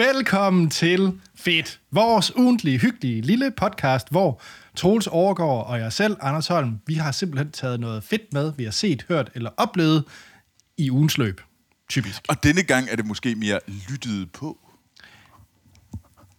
[0.00, 4.42] Velkommen til Fedt, vores ugentlige, hyggelige lille podcast, hvor
[4.76, 8.64] Troels Overgaard og jeg selv, Anders Holm, vi har simpelthen taget noget fedt med, vi
[8.64, 10.04] har set, hørt eller oplevet
[10.76, 11.40] i ugens løb.
[11.88, 12.22] Typisk.
[12.28, 14.58] Og denne gang er det måske mere lyttet på.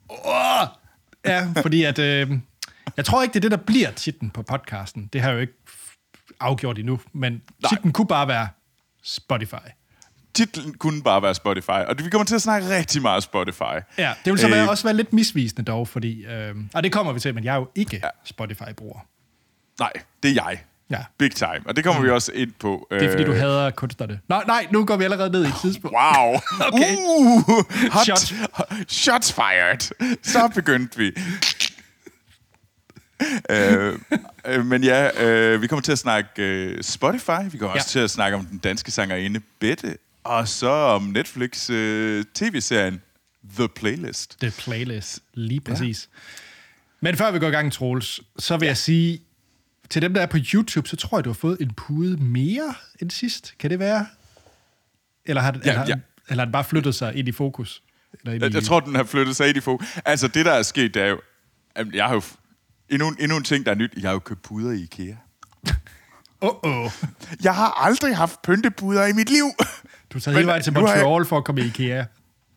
[0.09, 0.67] Oh!
[1.25, 1.99] Ja, fordi at...
[1.99, 2.31] Øh,
[2.97, 5.09] jeg tror ikke, det er det, der bliver titlen på podcasten.
[5.13, 5.53] Det har jeg jo ikke
[6.39, 8.47] afgjort endnu, men titlen kunne bare være
[9.03, 9.80] Spotify.
[10.33, 13.61] Titlen kunne bare være Spotify, og vi kommer til at snakke rigtig meget Spotify.
[13.97, 16.25] Ja, det vil så være, øh, også være lidt misvisende dog, fordi...
[16.25, 18.09] Øh, og det kommer vi til, men jeg er jo ikke ja.
[18.23, 18.99] Spotify-bruger.
[19.79, 19.91] Nej,
[20.23, 20.59] det er jeg.
[20.91, 21.03] Ja.
[21.17, 21.59] Big time.
[21.65, 22.05] Og det kommer mm.
[22.05, 22.87] vi også ind på.
[22.91, 24.19] Det er, fordi du øh, hader kunstnerne.
[24.29, 25.95] Nej, nej, nu går vi allerede ned i et tidspunkt.
[25.95, 26.35] Wow.
[26.67, 26.95] okay.
[26.97, 27.41] Uh,
[27.91, 28.33] hot, Shot.
[28.87, 29.79] Shots fired.
[30.23, 31.11] Så begyndte vi.
[33.49, 33.99] øh,
[34.45, 37.51] øh, men ja, øh, vi kommer til at snakke øh, Spotify.
[37.51, 37.79] Vi kommer ja.
[37.79, 39.97] også til at snakke om den danske sangerinde Bette.
[40.23, 43.01] Og så om Netflix øh, tv-serien
[43.57, 44.39] The Playlist.
[44.39, 46.09] The Playlist, lige præcis.
[46.13, 46.17] Ja.
[47.01, 48.69] Men før vi går i gang, Troels, så vil ja.
[48.69, 49.21] jeg sige,
[49.89, 52.73] til dem, der er på YouTube, så tror jeg, du har fået en pude mere
[53.01, 53.53] end sidst.
[53.59, 54.07] Kan det være?
[55.25, 55.95] Eller har, ja, eller, ja.
[56.29, 57.83] eller har den bare flyttet sig ind i fokus?
[58.13, 58.45] Eller ind i...
[58.45, 59.87] Jeg, jeg tror, den har flyttet sig ind i fokus.
[60.05, 61.21] Altså, det, der er sket, det er jo...
[61.93, 62.21] Jeg har jo...
[62.89, 63.93] Endnu, endnu en ting, der er nyt.
[63.95, 65.15] Jeg har jo købt puder i IKEA.
[66.45, 66.91] Uh-oh.
[67.43, 69.45] Jeg har aldrig haft pyntepuder i mit liv.
[70.13, 71.27] Du tager hele vejen til Montreal jeg...
[71.27, 72.05] for at komme i IKEA.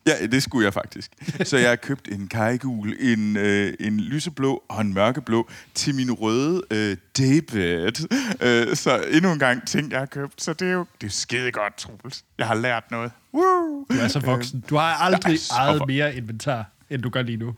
[0.07, 1.11] Ja, det skulle jeg faktisk.
[1.43, 6.11] Så jeg har købt en kajgul, en, øh, en lyseblå og en mørkeblå til min
[6.11, 8.07] røde øh, daybed.
[8.41, 10.43] Øh, så endnu en gang ting, jeg har købt.
[10.43, 12.23] Så det er jo det er skide godt, Troels.
[12.37, 13.11] Jeg har lært noget.
[13.33, 13.85] Woo!
[13.91, 14.63] Du er så voksen.
[14.69, 17.55] Du har aldrig ejet mere inventar, end du gør lige nu.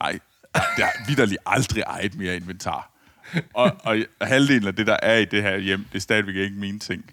[0.00, 0.18] Nej,
[0.54, 2.90] jeg har vidderligt aldrig ejet mere inventar.
[3.54, 6.56] Og, og halvdelen af det, der er i det her hjem, det er stadigvæk ikke
[6.56, 7.04] mine ting.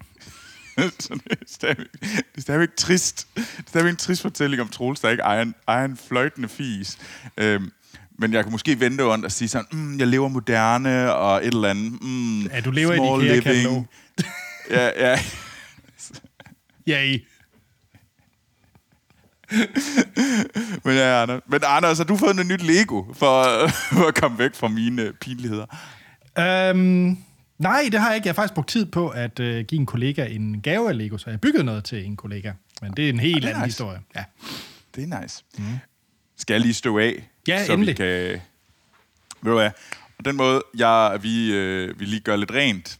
[1.00, 3.26] så det er, stadigvæk, det er stadigvæk trist.
[3.34, 6.48] Det er stadigvæk en trist fortælling om Troels, der ikke ejer en, ejer en fløjtende
[6.48, 6.98] fis.
[7.36, 7.72] Øhm,
[8.18, 11.54] men jeg kan måske vente rundt og sige sådan, mm, jeg lever moderne og et
[11.54, 12.02] eller andet.
[12.02, 13.88] Mm, ja, du lever i det living.
[14.70, 15.18] ja, ja.
[16.86, 17.26] ja, i.
[20.84, 21.40] men ja, Anders.
[21.48, 25.12] Men Anders, har du fået noget nyt Lego for, for at komme væk fra mine
[25.20, 25.66] pinligheder?
[26.72, 27.18] Um,
[27.58, 28.26] Nej, det har jeg ikke.
[28.26, 31.18] Jeg har faktisk brugt tid på at uh, give en kollega en gave af Lego,
[31.18, 32.52] så jeg byggede noget til en kollega.
[32.82, 33.66] Men det er en helt anden nice.
[33.66, 34.00] historie.
[34.16, 34.24] Ja.
[34.94, 35.44] Det er nice.
[35.58, 35.64] Mm.
[36.36, 37.28] Skal jeg lige stå af?
[37.48, 37.92] Ja, så endelig.
[37.92, 38.06] Vi kan,
[39.42, 39.70] ved du hvad?
[40.18, 42.98] Og den måde, jeg, vi, øh, vi lige gør lidt rent...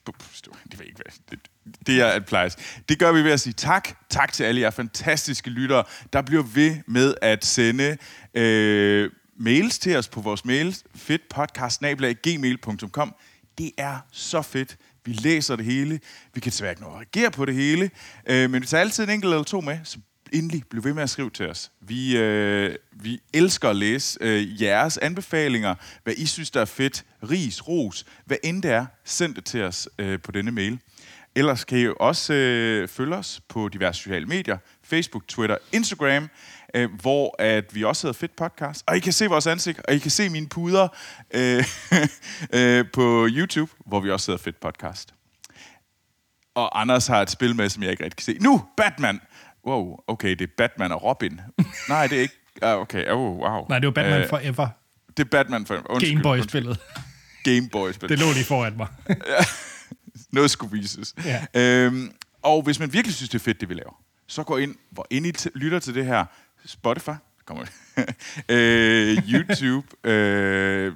[0.70, 1.12] Det ved ikke, hvad...
[1.30, 1.38] Det,
[1.86, 2.48] det er et plejer.
[2.88, 3.88] Det gør vi ved at sige tak.
[4.10, 7.96] Tak til alle jer fantastiske lyttere, der bliver ved med at sende
[8.34, 13.14] øh, mails til os på vores mail, fedtpodcast.gmail.com.
[13.58, 14.76] Det er så fedt.
[15.04, 16.00] Vi læser det hele.
[16.34, 17.90] Vi kan desværre ikke nå at reagere på det hele.
[18.26, 19.98] Øh, men vi tager altid en enkelt eller to med, så
[20.32, 21.72] endelig bliv ved med at skrive til os.
[21.80, 25.74] Vi, øh, vi elsker at læse øh, jeres anbefalinger,
[26.04, 29.62] hvad I synes, der er fedt, ris, ros, hvad end det er, send det til
[29.62, 30.78] os øh, på denne mail.
[31.34, 36.28] Ellers kan I også øh, følge os på diverse sociale medier, Facebook, Twitter, Instagram
[36.76, 38.84] øh, hvor at vi også hedder Fedt Podcast.
[38.86, 40.88] Og I kan se vores ansigt, og I kan se mine puder
[41.34, 41.64] øh,
[42.60, 45.14] øh, på YouTube, hvor vi også hedder Fedt Podcast.
[46.54, 48.42] Og Anders har et spil med, som jeg ikke rigtig kan se.
[48.42, 49.20] Nu, Batman!
[49.66, 51.40] Wow, okay, det er Batman og Robin.
[51.88, 52.34] Nej, det er ikke...
[52.62, 53.66] Ah, okay, oh, wow.
[53.68, 54.68] Nej, det var Batman uh, Forever.
[55.16, 56.00] Det er Batman Forever.
[56.00, 56.78] Gameboy-spillet.
[57.44, 58.18] Gameboy-spillet.
[58.18, 58.86] Det lå lige foran mig.
[60.32, 61.14] Noget skulle vises.
[61.24, 61.44] Ja.
[61.54, 62.12] Øhm,
[62.42, 65.06] og hvis man virkelig synes, det er fedt, det vi laver, så gå ind, hvor
[65.10, 66.24] ind I lytter til det her,
[66.66, 67.10] Spotify,
[67.44, 67.64] kommer
[68.48, 70.92] øh, YouTube, øh,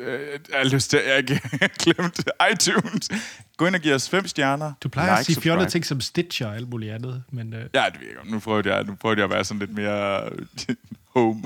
[0.00, 0.20] øh,
[0.50, 1.24] jeg har lyst til, jeg
[1.82, 3.08] glemt iTunes.
[3.56, 4.72] Gå ind og giv os fem stjerner.
[4.82, 7.22] Du plejer like, at sige fjollede ting som Stitcher og alt muligt andet.
[7.30, 7.68] Men, øh.
[7.74, 8.20] Ja, det virker.
[8.24, 10.30] Nu prøver jeg, nu prøver jeg at være sådan lidt mere
[11.14, 11.42] home.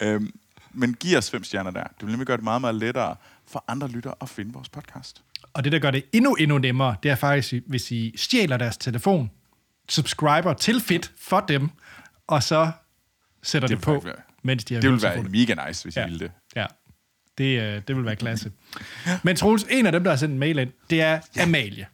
[0.00, 0.32] øhm,
[0.72, 1.82] men giv os fem stjerner der.
[1.82, 3.16] Det vil nemlig gøre det meget, meget lettere
[3.46, 5.22] for andre lyttere at finde vores podcast.
[5.52, 8.76] Og det, der gør det endnu, endnu nemmere, det er faktisk, hvis I stjæler deres
[8.76, 9.30] telefon,
[9.88, 11.68] subscriber til Fit for dem,
[12.26, 12.70] og så
[13.42, 16.06] sætter det, det på, være, mens de har Det vil være mega nice, hvis ja.
[16.06, 16.32] I ville det.
[16.56, 16.66] Ja,
[17.38, 18.52] det, øh, det vil være klasse.
[19.22, 21.42] Men Troels, en af dem, der har sendt en mail ind, det er ja.
[21.42, 21.86] Amalie.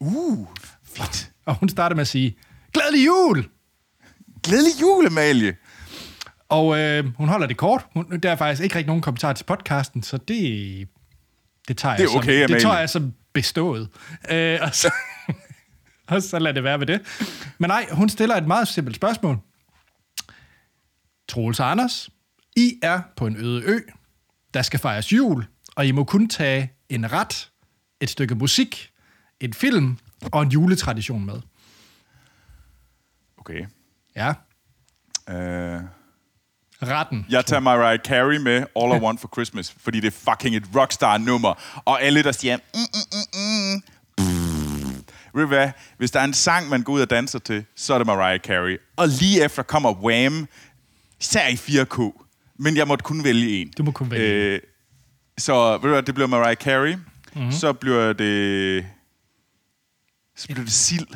[0.00, 0.48] Uh,
[0.84, 1.30] fedt.
[1.46, 2.36] Og hun starter med at sige,
[2.72, 3.48] glædelig jul!
[4.42, 5.56] Glædelig jul, Amalie!
[6.48, 7.86] Og øh, hun holder det kort.
[7.94, 10.88] Hun, der er faktisk ikke rigtig nogen kommentar til podcasten, så det,
[11.68, 13.88] det tager det er jeg okay, som, det tager jeg som bestået.
[14.30, 14.92] Øh, og, så,
[16.08, 17.00] og så lader det være ved det.
[17.58, 19.38] Men nej, hun stiller et meget simpelt spørgsmål.
[21.32, 22.10] Troels og Anders,
[22.56, 23.78] I er på en øde ø.
[24.54, 25.46] Der skal fejres jul,
[25.76, 27.50] og I må kun tage en ret,
[28.00, 28.90] et stykke musik,
[29.40, 29.98] en film
[30.32, 31.40] og en juletradition med.
[33.38, 33.66] Okay.
[34.16, 34.28] Ja.
[35.28, 35.82] Øh,
[36.82, 37.26] Retten.
[37.30, 40.64] jeg tager Mariah Carey med All I Want for Christmas, fordi det er fucking et
[40.76, 41.82] rockstar-nummer.
[41.84, 42.56] Og alle, der siger...
[42.56, 45.04] Mm, mm, mm, mm.
[45.34, 45.70] Ved hvad?
[45.98, 48.40] Hvis der er en sang, man går ud og danser til, så er det Mariah
[48.40, 48.80] Carey.
[48.96, 50.48] Og lige efter kommer Wham!
[51.22, 52.28] Især i 4K.
[52.58, 53.72] Men jeg måtte kun vælge en.
[53.78, 54.60] Du må kun vælge øh,
[55.38, 56.94] Så ved du hvad, det bliver Mariah Carey.
[57.34, 57.52] Mm-hmm.
[57.52, 58.86] Så bliver det...
[60.36, 61.06] Så bliver det sild.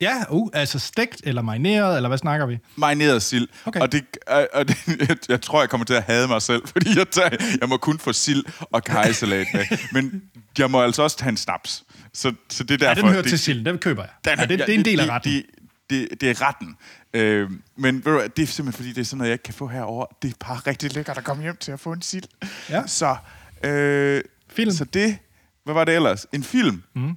[0.00, 2.58] Ja, uh, altså stegt eller marineret, eller hvad snakker vi?
[2.76, 3.48] marineret sild.
[3.64, 3.80] Okay.
[3.80, 4.76] Og, det, og og det,
[5.08, 7.76] jeg, jeg tror, jeg kommer til at hade mig selv, fordi jeg, tager, jeg må
[7.76, 9.64] kun få sild og kajsalat med.
[10.02, 10.22] Men
[10.58, 11.84] jeg må altså også tage en snaps.
[12.12, 13.02] Så, så det er Ja, derfor...
[13.02, 14.10] den hører det, til silden, den køber jeg.
[14.24, 15.32] den, ja, det, det er en del af retten.
[15.32, 15.44] Det,
[15.90, 16.76] det, det, det er retten.
[17.16, 19.54] Øh, men ved du, det er simpelthen fordi, det er sådan noget, jeg ikke kan
[19.54, 20.06] få herover.
[20.22, 22.24] Det er bare rigtig lækkert at komme hjem til at få en sild.
[22.70, 22.86] Ja.
[23.00, 23.16] Så,
[23.64, 24.70] øh, Film.
[24.70, 25.18] så det...
[25.64, 26.26] Hvad var det ellers?
[26.32, 26.82] En film.
[26.94, 27.16] Mm.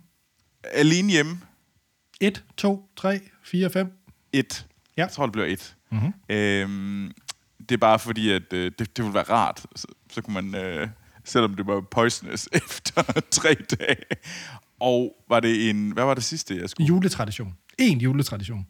[0.64, 1.40] Alene hjemme.
[2.22, 3.92] 1, 2, 3, 4, 5.
[4.34, 4.66] Et.
[4.98, 5.02] Ja.
[5.02, 5.76] Jeg tror, det bliver et.
[5.92, 6.14] Mm-hmm.
[6.30, 7.12] Øhm,
[7.60, 9.66] det er bare fordi, at øh, det, det ville være rart.
[9.76, 10.88] Så, så kunne man, øh,
[11.26, 14.06] selvom det var poisonous efter tre dage.
[14.80, 15.92] Og var det en...
[15.92, 16.88] Hvad var det sidste, jeg skulle?
[16.88, 17.54] Juletradition.
[17.78, 18.68] En juletradition.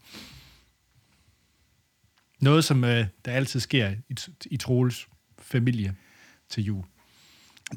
[2.39, 4.15] Noget, som øh, der altid sker i,
[4.45, 5.07] i Troels
[5.39, 5.95] familie
[6.49, 6.83] til jul.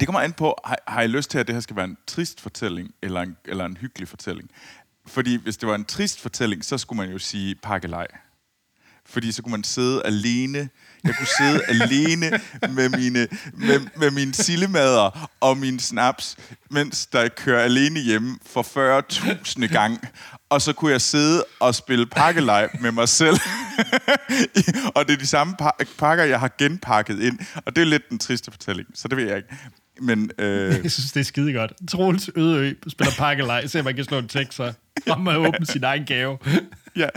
[0.01, 1.97] Det kommer an på, har, har I lyst til, at det her skal være en
[2.07, 4.51] trist fortælling, eller en, eller en hyggelig fortælling?
[5.07, 8.07] Fordi hvis det var en trist fortælling, så skulle man jo sige pakkelej.
[9.07, 10.69] Fordi så kunne man sidde alene.
[11.05, 12.41] Jeg kunne sidde alene
[12.75, 16.37] med mine, med, med mine sillemader og min snaps,
[16.71, 18.63] mens der kører alene hjemme for
[19.63, 20.09] 40.000 gang.
[20.53, 23.37] Og så kunne jeg sidde og spille pakkelej med mig selv.
[24.97, 27.39] og det er de samme pa- pakker, jeg har genpakket ind.
[27.67, 29.49] Og det er lidt den triste fortælling, så det ved jeg ikke.
[30.01, 31.73] Men øh, Jeg synes, det er skide godt.
[31.91, 34.73] Troels Ødeø spiller pakkelej, så man kan slå en tekst så
[35.11, 36.39] om at åbne sin egen gave.
[36.97, 37.09] ja.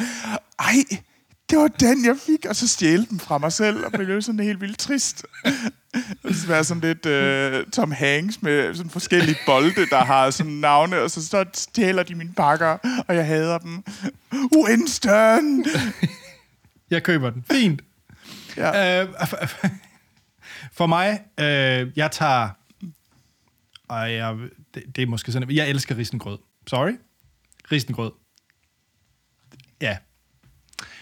[0.59, 0.75] Ej,
[1.50, 4.39] det var den, jeg fik, og så stjæle den fra mig selv, og blev sådan
[4.39, 5.25] helt vildt trist.
[6.24, 10.51] Det skal være sådan lidt øh, Tom Hanks med sådan forskellige bolde, der har sådan
[10.51, 12.77] navne, og så, så stjæler de mine pakker,
[13.07, 13.83] og jeg hader dem.
[14.56, 15.65] Winston!
[16.89, 17.44] Jeg køber den.
[17.51, 17.81] Fint.
[18.57, 19.03] Ja.
[19.03, 19.09] Øh,
[20.71, 22.50] for mig, øh, jeg tager...
[23.88, 24.38] Og jeg,
[24.74, 25.51] det, det er måske sådan...
[25.51, 26.38] Jeg elsker risengrød.
[26.68, 26.92] Sorry.
[27.71, 28.12] Risengrød.
[29.81, 29.97] Ja.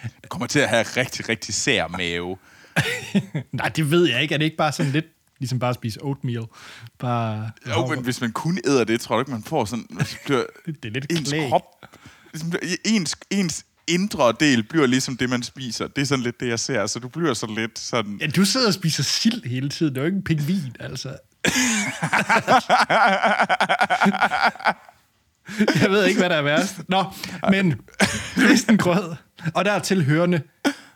[0.04, 2.38] Du kommer til at have rigtig, rigtig sær mave.
[3.52, 4.34] Nej, det ved jeg ikke.
[4.34, 5.06] Er det ikke bare sådan lidt...
[5.40, 6.44] Ligesom bare at spise oatmeal.
[7.00, 7.52] Bare...
[7.70, 9.88] Jo, men hvis man kun æder det, tror du ikke, man får sådan...
[10.06, 11.50] så bliver Det er lidt ens klæg.
[11.50, 11.62] krop...
[12.34, 12.54] ligesom,
[12.86, 15.88] Ens, ens indre del bliver ligesom det, man spiser.
[15.88, 16.88] Det er sådan lidt det, jeg ser.
[16.88, 18.18] Så du bliver sådan lidt sådan...
[18.22, 19.94] Ja, du sidder og spiser sild hele tiden.
[19.96, 21.10] Det er jo ikke en pingvin, altså.
[25.82, 26.90] jeg ved ikke, hvad der er værst.
[26.90, 27.04] Nå,
[27.50, 27.82] men
[28.38, 29.16] risengrød,
[29.56, 30.42] og der er tilhørende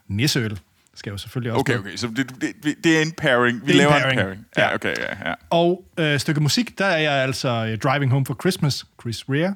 [0.07, 0.59] nisseøl,
[0.95, 1.79] skal jo selvfølgelig også Okay, med.
[1.79, 1.95] okay.
[1.95, 3.61] Så det, det, det er en pairing.
[3.67, 4.19] Vi Det er en laver pairing.
[4.19, 4.45] en pairing.
[4.57, 4.73] Ja.
[4.75, 5.33] Okay, ja, ja.
[5.49, 9.53] Og øh, stykke musik, der er jeg altså øh, Driving Home for Christmas, Chris Rea.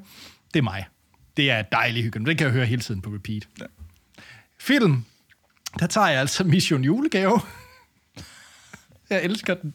[0.53, 0.85] Det er mig.
[1.37, 2.27] Det er dejlig hyggeligt.
[2.27, 3.47] Den kan jeg høre hele tiden på repeat.
[3.59, 3.65] Ja.
[4.59, 5.05] Film,
[5.79, 7.41] der tager jeg altså Mission Julegave.
[9.09, 9.73] jeg elsker den.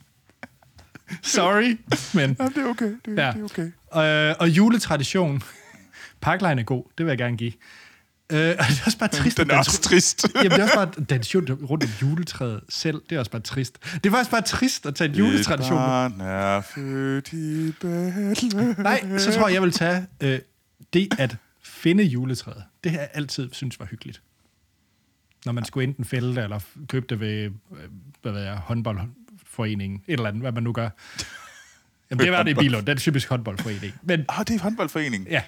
[1.22, 1.78] Sorry,
[2.14, 2.36] men...
[2.40, 2.86] Ja, det er okay.
[3.04, 3.32] Det, Ja.
[3.36, 3.44] det er
[3.94, 4.30] okay.
[4.30, 5.42] Øh, og juletradition.
[6.20, 7.52] Paklejen er god, det vil jeg gerne give.
[8.32, 9.38] Øh, det er også bare trist.
[9.38, 10.26] Den er også trist.
[10.34, 13.02] Jamen, det er også bare den rundt om juletræet selv.
[13.10, 13.78] Det er også bare trist.
[13.94, 15.78] Det er faktisk bare trist at tage en juletradition.
[15.78, 18.74] Et barn er født i Bethlehem.
[18.78, 20.38] Nej, så tror jeg, jeg vil tage øh,
[20.92, 22.62] det at finde juletræet.
[22.84, 24.22] Det har jeg altid synes var hyggeligt.
[25.44, 27.50] Når man skulle enten fælde det, eller købe det ved øh,
[28.22, 30.02] hvad ved jeg, håndboldforeningen.
[30.06, 30.88] Et eller andet, hvad man nu gør.
[32.10, 32.86] Jamen, det var det i Bilund.
[32.86, 33.94] Det er typisk håndboldforening.
[34.02, 35.28] Men Ah, det er håndboldforeningen.
[35.30, 35.42] ja,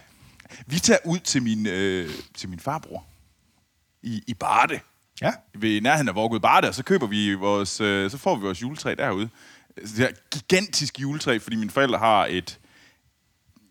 [0.67, 3.05] Vi tager ud til min, øh, til min farbror
[4.03, 4.81] i, i Barde.
[5.21, 5.33] ja.
[5.55, 8.63] Ved nærheden af Vorgud Barde, og så køber vi vores, øh, så får vi vores
[8.63, 9.29] juletræ derude.
[9.77, 12.59] Altså, Det er gigantisk juletræ, fordi mine forældre har et,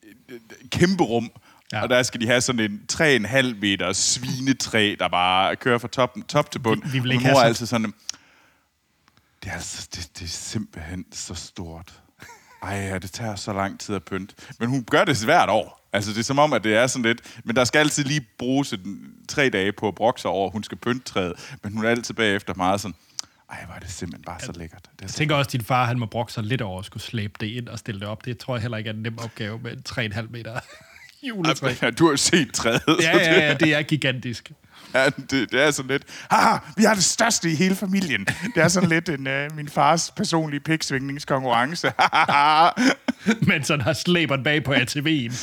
[0.03, 1.31] et, et kæmpe rum,
[1.71, 1.81] Ja.
[1.81, 6.17] og der skal de have sådan en 3,5 meter svinetræ, der bare kører fra top,
[6.27, 6.83] top til bund.
[6.83, 7.93] Vi- vi vil Og ikke min mor er altid sådan,
[9.43, 12.01] det er, det, det er simpelthen så stort.
[12.63, 14.35] Ej, ja, det tager så lang tid at pynte.
[14.59, 15.86] Men hun gør det hvert år.
[15.97, 17.21] Altså, det er som om, at det er sådan lidt...
[17.43, 20.63] Men der skal altid lige bruges en, tre dage på at brokke sig over, hun
[20.63, 21.33] skal pynte træet.
[21.63, 22.95] Men hun er altid bagefter meget sådan...
[23.51, 24.89] Ej, hvor er det simpelthen bare så lækkert.
[24.95, 27.03] Det Jeg tænker også, at din far han må brokke sig lidt over at skulle
[27.03, 28.25] slæbe det ind og stille det op.
[28.25, 30.59] Det tror jeg heller ikke er en nem opgave med en 3,5 meter
[31.23, 31.73] juletræ.
[31.81, 32.81] Ja, du har jo set træet.
[32.87, 34.51] Ja, ja, ja, det er gigantisk.
[34.93, 38.25] Ja, det, det er sådan lidt, haha, vi har det største i hele familien.
[38.25, 41.91] Det er sådan lidt en, uh, min fars personlige piksvingningskonkurrence.
[43.49, 45.33] Men sådan har slæberen bag på ATV'en.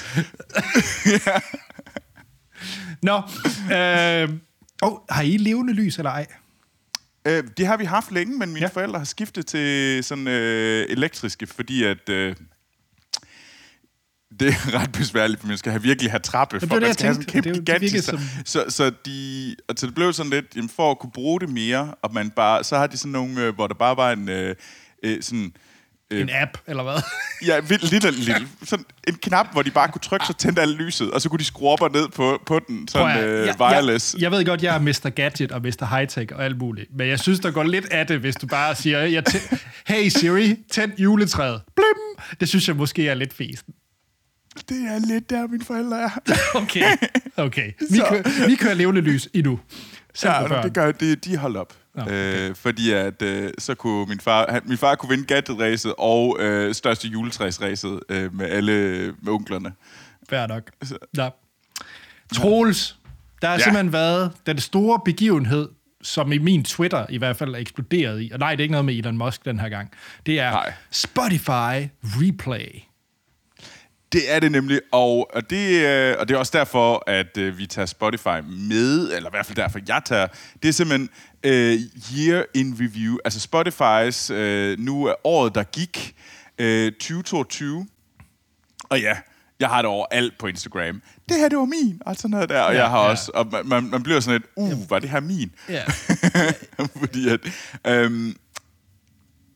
[3.02, 3.16] Nå,
[3.76, 4.28] øh,
[4.82, 6.26] oh, har I levende lys eller ej?
[7.26, 8.64] Øh, det har vi haft længe, men mine Ja.
[8.64, 8.70] ja.
[8.80, 12.08] forældre har skiftet til sådan øh, elektriske, fordi at...
[12.08, 12.36] Øh,
[14.40, 17.04] det er ret besværligt, for man skal have virkelig have trappe, for det, man skal
[17.06, 17.94] have sådan en kæmpe gigantisk...
[17.94, 21.40] virkede Så, så, de, og så det blev sådan lidt, jamen for at kunne bruge
[21.40, 24.12] det mere, og man bare, så har de sådan nogle, øh, hvor der bare var
[24.12, 24.54] en øh,
[25.02, 25.52] øh, sådan...
[26.10, 26.94] En app, eller hvad?
[27.46, 30.76] Ja, vildt lille, lille, sådan en knap, hvor de bare kunne trykke, så tændte alt
[30.76, 33.46] lyset, og så kunne de skrue op og ned på, på den, sådan Prøv øh,
[33.46, 34.14] jeg- wireless.
[34.14, 35.10] Jeg, jeg ved godt, jeg er Mr.
[35.16, 35.96] Gadget og Mr.
[35.96, 38.74] Hightech og alt muligt, men jeg synes, der går lidt af det, hvis du bare
[38.74, 39.22] siger, jeg
[39.86, 41.60] hey Siri, tænd juletræet.
[41.76, 42.24] Blim!
[42.40, 43.74] Det synes jeg måske er lidt festen.
[44.68, 46.10] Det er lidt der, mine forældre er.
[46.62, 46.84] Okay,
[47.36, 47.72] okay.
[47.90, 49.60] Vi, Så- kører, vi kører levende lys endnu.
[50.24, 51.72] Ja, det gør det, de holdt op.
[51.94, 52.48] Nå, okay.
[52.50, 56.36] øh, fordi at øh, så kunne min far, han, min far kunne vinde gadget og
[56.40, 58.72] øh, største juletræsræset øh, med alle
[59.22, 59.72] med onklerne.
[60.28, 60.70] Fair nok.
[60.84, 61.28] Så- Ja.
[62.34, 62.96] Troels,
[63.42, 63.54] der har.
[63.54, 63.60] Ja.
[63.62, 65.68] simpelthen været den store begivenhed,
[66.02, 68.30] som i min Twitter i hvert fald er eksploderet i.
[68.32, 69.90] Og nej, det er ikke noget med Elon Musk den her gang.
[70.26, 70.72] Det er Nej.
[70.90, 72.80] Spotify Replay.
[74.14, 77.58] Det er det nemlig, og, og, det, øh, og det er også derfor, at øh,
[77.58, 80.26] vi tager Spotify med, eller i hvert fald derfor, jeg tager.
[80.62, 81.08] Det er simpelthen
[81.44, 81.78] øh,
[82.16, 86.14] year in review, altså Spotifys øh, nu er året, der gik,
[86.58, 87.86] øh, 2022.
[88.84, 89.16] Og ja,
[89.60, 91.02] jeg har det over alt på Instagram.
[91.28, 92.60] Det her, det var min, og sådan noget der.
[92.60, 93.10] Og Ja, jeg har ja.
[93.10, 95.50] også, og man- man, man bliver sådan lidt, uh, var det her min?
[95.68, 95.84] Ja.
[97.00, 97.40] Fordi at,
[97.86, 98.36] øhm,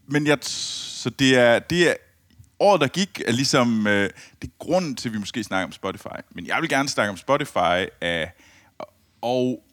[0.08, 1.94] men jeg, så det er, det er,
[2.60, 4.10] året der gik er ligesom, øh,
[4.42, 6.18] det er grunden til, at vi måske snakker om Spotify.
[6.30, 8.26] Men jeg vil gerne snakke om Spotify, øh,
[9.20, 9.64] og,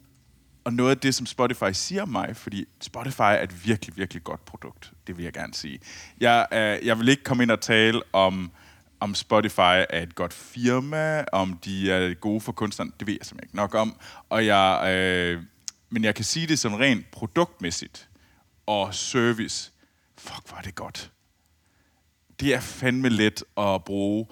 [0.64, 4.46] og noget af det, som Spotify siger mig, fordi Spotify er et virkelig, virkelig godt
[4.46, 4.92] produkt.
[5.08, 5.80] Det vil jeg gerne sige.
[6.20, 8.52] Jeg, øh, jeg vil ikke komme ind og tale om,
[9.00, 12.94] om Spotify er et godt firma, om de er gode for kunstneren.
[13.00, 13.96] Det ved jeg simpelthen ikke nok om.
[14.30, 15.44] Og jeg, øh,
[15.90, 18.10] men jeg kan sige det som rent produktmæssigt
[18.66, 19.72] og service.
[20.18, 21.12] Fuck, var det godt.
[22.40, 24.26] Det er fandme let at bruge.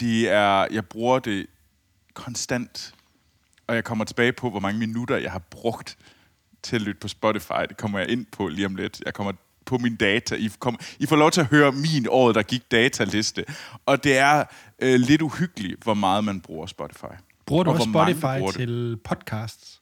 [0.00, 1.46] Det er, jeg bruger det
[2.14, 2.94] konstant.
[3.66, 5.98] Og jeg kommer tilbage på, hvor mange minutter jeg har brugt
[6.62, 7.62] til at lytte på Spotify.
[7.68, 9.02] Det kommer jeg ind på lige om lidt.
[9.06, 9.32] Jeg kommer
[9.64, 10.34] på min data.
[10.34, 13.44] I, kom, I får lov til at høre min året, der gik dataliste.
[13.86, 14.44] Og det er
[14.82, 17.04] øh, lidt uhyggeligt, hvor meget man bruger Spotify.
[17.46, 18.54] Bruger du Og også Spotify bruger det.
[18.54, 19.80] til podcasts?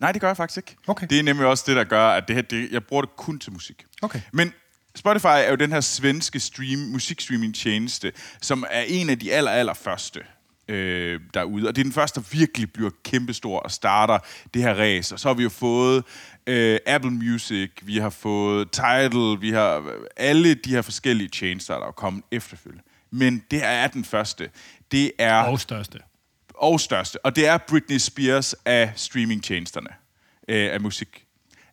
[0.00, 0.76] Nej, det gør jeg faktisk ikke.
[0.86, 1.06] Okay.
[1.10, 3.38] Det er nemlig også det, der gør, at det her, det, jeg bruger det kun
[3.38, 3.84] til musik.
[4.02, 4.20] Okay.
[4.32, 4.52] Men
[4.96, 9.50] Spotify er jo den her svenske stream, musikstreaming tjeneste, som er en af de aller,
[9.50, 10.20] aller første
[10.68, 11.68] øh, derude.
[11.68, 14.18] Og det er den første, der virkelig bliver kæmpestor og starter
[14.54, 15.14] det her race.
[15.14, 16.04] Og så har vi jo fået
[16.46, 19.84] øh, Apple Music, vi har fået Tidal, vi har øh,
[20.16, 22.84] alle de her forskellige tjenester, der er kommet efterfølgende.
[23.10, 24.50] Men det er den første.
[24.92, 25.98] Det er Og største.
[26.54, 27.24] og største.
[27.24, 29.90] Og det er Britney Spears af streamingtjenesterne
[30.48, 31.23] øh, af musik.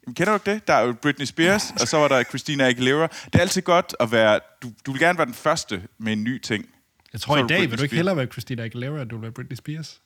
[0.05, 0.67] Jamen, kender du ikke det?
[0.67, 3.08] Der er jo Britney Spears, og så var der Christina Aguilera.
[3.25, 4.39] Det er altid godt at være...
[4.63, 6.70] Du, du vil gerne være den første med en ny ting.
[7.13, 9.22] Jeg tror i dag, Britney vil du ikke hellere være Christina Aguilera, end du vil
[9.22, 10.01] være Britney Spears?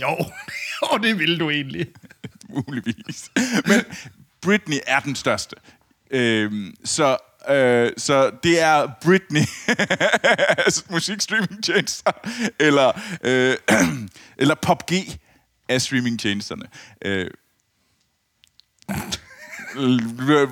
[0.00, 0.08] Jo,
[0.82, 1.86] jo det vil du egentlig.
[2.66, 3.30] Muligvis.
[3.66, 3.84] Men
[4.40, 5.56] Britney er den største.
[6.10, 7.16] Øhm, så,
[7.48, 9.42] øh, så det er Britney
[10.94, 12.12] musikstreamingtjenester,
[12.60, 13.56] eller, øh,
[14.42, 14.92] eller PopG
[15.68, 16.64] af streamingtjenesterne.
[17.04, 17.30] Øh,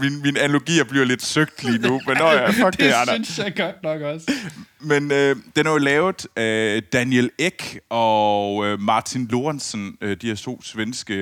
[0.01, 3.23] min, min analogier bliver lidt søgt lige nu, men nå ja, fuck det, det der.
[3.25, 4.33] synes jeg godt nok også.
[4.81, 10.27] Men øh, den er jo lavet af Daniel Ek og øh, Martin Lorentzen, øh, de
[10.27, 11.15] her to svenske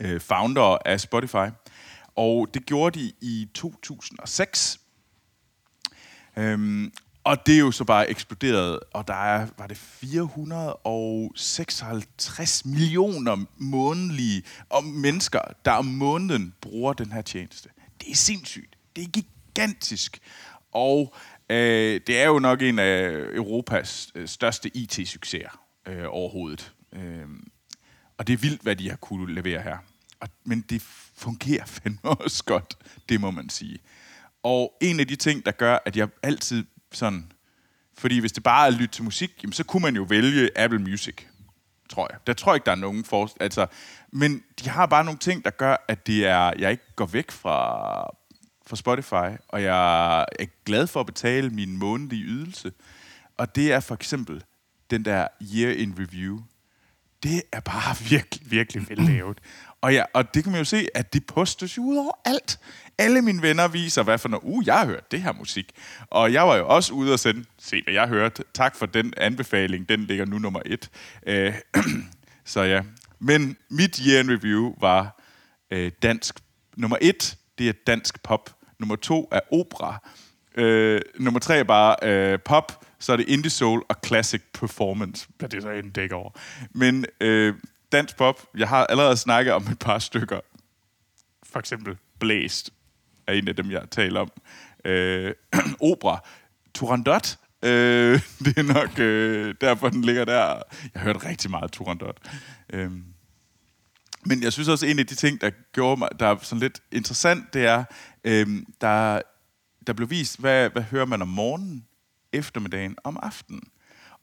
[0.00, 1.48] øh, founder af Spotify.
[2.16, 4.78] Og det gjorde de i 2006.
[6.36, 6.92] Øhm,
[7.24, 14.42] og det er jo så bare eksploderet, og der er, var det 456 millioner månedlige
[14.70, 17.68] om mennesker, der om måneden bruger den her tjeneste.
[18.00, 18.76] Det er sindssygt.
[18.96, 20.18] Det er gigantisk.
[20.72, 21.14] Og
[21.50, 26.72] øh, det er jo nok en af Europas øh, største IT-succeser øh, overhovedet.
[26.92, 27.26] Øh,
[28.18, 29.78] og det er vildt, hvad de har kunne levere her.
[30.20, 30.82] Og, men det
[31.14, 32.76] fungerer fandme også godt,
[33.08, 33.78] det må man sige.
[34.42, 37.32] Og en af de ting, der gør, at jeg altid sådan...
[37.98, 40.58] Fordi hvis det bare er at lytte til musik, jamen, så kunne man jo vælge
[40.58, 41.14] Apple Music,
[41.88, 42.18] tror jeg.
[42.26, 43.66] Der tror jeg ikke, der er nogen for, altså,
[44.10, 47.30] Men de har bare nogle ting, der gør, at det er, jeg ikke går væk
[47.30, 48.02] fra,
[48.66, 52.72] fra Spotify, og jeg er glad for at betale min månedlige ydelse.
[53.38, 54.44] Og det er for eksempel
[54.90, 56.40] den der Year in Review.
[57.22, 59.38] Det er bare virkelig, virkelig vel lavet.
[59.80, 62.60] Og, ja, og det kan man jo se, at det postes jo ud over alt.
[62.98, 65.72] Alle mine venner viser, hvad for noget, uh, jeg har hørt det her musik.
[66.10, 68.44] Og jeg var jo også ude og sende, se hvad jeg hørte.
[68.54, 70.90] Tak for den anbefaling, den ligger nu nummer et.
[71.26, 71.54] Øh,
[72.44, 72.82] så ja,
[73.18, 75.20] Men mit year in review var
[75.70, 76.40] øh, dansk.
[76.76, 78.50] Nummer et, det er dansk pop.
[78.78, 80.10] Nummer to er opera.
[80.54, 82.84] Øh, nummer tre er bare øh, pop.
[82.98, 85.28] Så er det indie soul og classic performance.
[85.38, 86.30] Hvad det så end dækker over.
[86.70, 87.54] Men øh,
[87.92, 90.40] dansk pop, jeg har allerede snakket om et par stykker.
[91.42, 92.70] For eksempel Blæst
[93.26, 94.30] er en af dem, jeg taler om.
[94.84, 95.34] Øh,
[95.90, 96.24] opera.
[96.74, 97.38] Turandot.
[97.62, 100.62] Øh, det er nok øh, derfor, den ligger der.
[100.94, 102.18] Jeg har hørt rigtig meget Turandot.
[102.72, 102.90] Øh,
[104.24, 106.82] men jeg synes også, en af de ting, der gjorde mig, der er sådan lidt
[106.92, 107.84] interessant, det er,
[108.24, 108.46] øh,
[108.80, 109.20] der,
[109.86, 111.86] der blev vist, hvad, hvad hører man om morgenen,
[112.32, 113.62] eftermiddagen, om aftenen.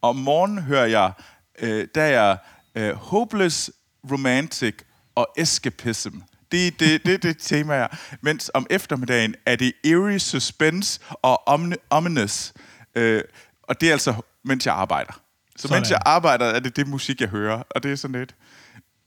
[0.02, 1.12] Og om morgenen hører jeg,
[1.60, 2.38] øh, der er jeg
[2.76, 3.72] øh, hopeless,
[4.12, 4.76] romantic
[5.16, 6.18] og escapism.
[6.52, 7.88] Det er det, det, det tema er.
[8.22, 11.48] Mens om eftermiddagen er det eerie suspense og
[11.90, 12.54] ominous.
[12.96, 13.24] Øh,
[13.64, 15.22] og det er altså, mens jeg arbejder.
[15.56, 15.82] Så sådan.
[15.82, 17.64] mens jeg arbejder, er det det musik, jeg hører.
[17.70, 18.36] Og det er sådan lidt...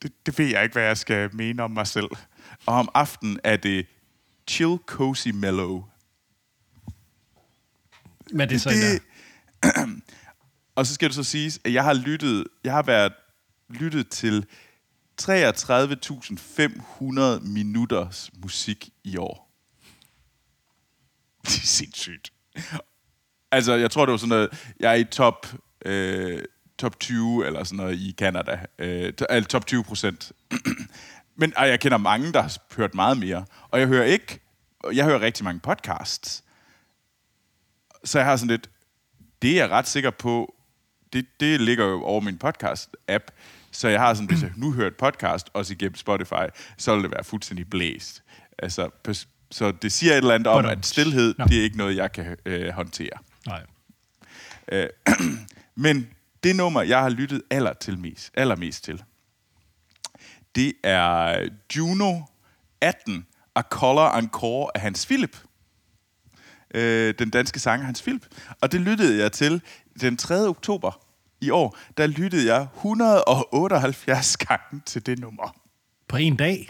[0.03, 2.09] Det, det ved jeg ikke, hvad jeg skal mene om mig selv.
[2.67, 3.87] Og om aftenen er det
[4.49, 5.85] chill, cozy, mellow.
[8.33, 9.03] Hvad det så det,
[10.75, 13.13] Og så skal det så siges, at jeg har lyttet, jeg har været
[13.69, 14.47] lyttet til
[15.29, 19.53] 33.500 minutters musik i år.
[21.43, 22.33] Det er sindssygt.
[23.51, 25.47] Altså, jeg tror, det var sådan noget, jeg er i top,
[25.85, 26.43] øh,
[26.79, 28.67] top 20 eller sådan noget i Canada.
[28.79, 30.33] Øh, altså top 20 procent.
[31.37, 33.45] Men og jeg kender mange, der har hørt meget mere.
[33.71, 34.41] Og jeg hører ikke,
[34.93, 36.45] jeg hører rigtig mange podcasts.
[38.05, 38.71] Så jeg har sådan lidt,
[39.43, 40.55] det er jeg ret sikker på,
[41.13, 43.27] det, det ligger jo over min podcast-app.
[43.73, 46.47] Så jeg har sådan, hvis jeg nu hører et podcast, også igennem Spotify,
[46.79, 48.23] så vil det være fuldstændig blæst.
[48.59, 48.91] Altså,
[49.51, 52.37] så det siger et eller andet om, at stillhed, det er ikke noget, jeg kan
[52.47, 53.19] øh, håndtere.
[53.47, 53.63] Nej.
[54.73, 54.89] Øh,
[55.75, 56.09] men
[56.43, 59.03] det nummer, jeg har lyttet aller til mest, allermest til,
[60.55, 62.21] det er Juno
[62.81, 65.37] 18, A Color Encore af Hans Philip.
[66.75, 68.27] Øh, den danske sanger Hans Philip.
[68.61, 69.63] Og det lyttede jeg til
[70.01, 70.49] den 3.
[70.49, 71.02] oktober
[71.43, 71.79] i år.
[71.97, 75.57] Der lyttede jeg 178 gange til det nummer.
[76.09, 76.69] På en dag?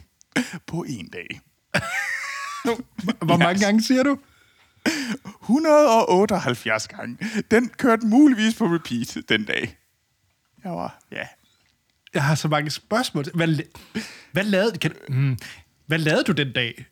[0.67, 1.41] På en dag.
[3.27, 3.65] Hvor mange yes.
[3.65, 4.19] gange siger du?
[5.43, 7.19] 178 gange.
[7.51, 9.79] Den kørte muligvis på repeat den dag.
[10.65, 11.27] Jeg var, ja.
[12.15, 13.25] Jeg har så mange spørgsmål.
[13.35, 13.49] Hvad,
[14.33, 15.39] hvad, lavede, kan, hmm,
[15.87, 16.87] hvad lavede du den dag?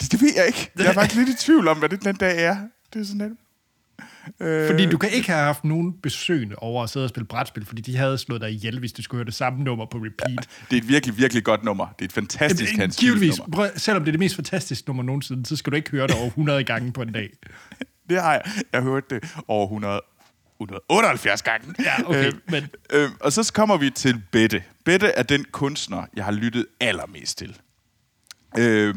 [0.00, 0.70] Det, det ved jeg ikke.
[0.78, 2.56] Jeg er faktisk lidt i tvivl om, hvad det den dag er.
[2.92, 3.40] Det er sådan lidt...
[4.40, 7.66] Øh, fordi du kan ikke have haft nogen besøgende over at sidde og spille brætspil,
[7.66, 10.30] fordi de havde slået dig ihjel, hvis du skulle høre det samme nummer på repeat.
[10.30, 10.36] Ja,
[10.70, 11.86] det er et virkelig, virkelig godt nummer.
[11.86, 13.40] Det er et fantastisk Jamen, Hans Givetvis.
[13.52, 16.16] Prøv, selvom det er det mest fantastiske nummer nogensinde, så skal du ikke høre det
[16.16, 17.30] over 100 gange på en dag.
[18.10, 18.42] det har jeg.
[18.72, 20.00] Jeg har hørt det over 100
[20.60, 21.74] 178 gange.
[21.78, 22.26] Ja, okay.
[22.26, 22.68] Øh, men...
[22.92, 24.62] øh, og så kommer vi til Bette.
[24.84, 27.56] Bette er den kunstner, jeg har lyttet allermest til.
[28.58, 28.94] Øh,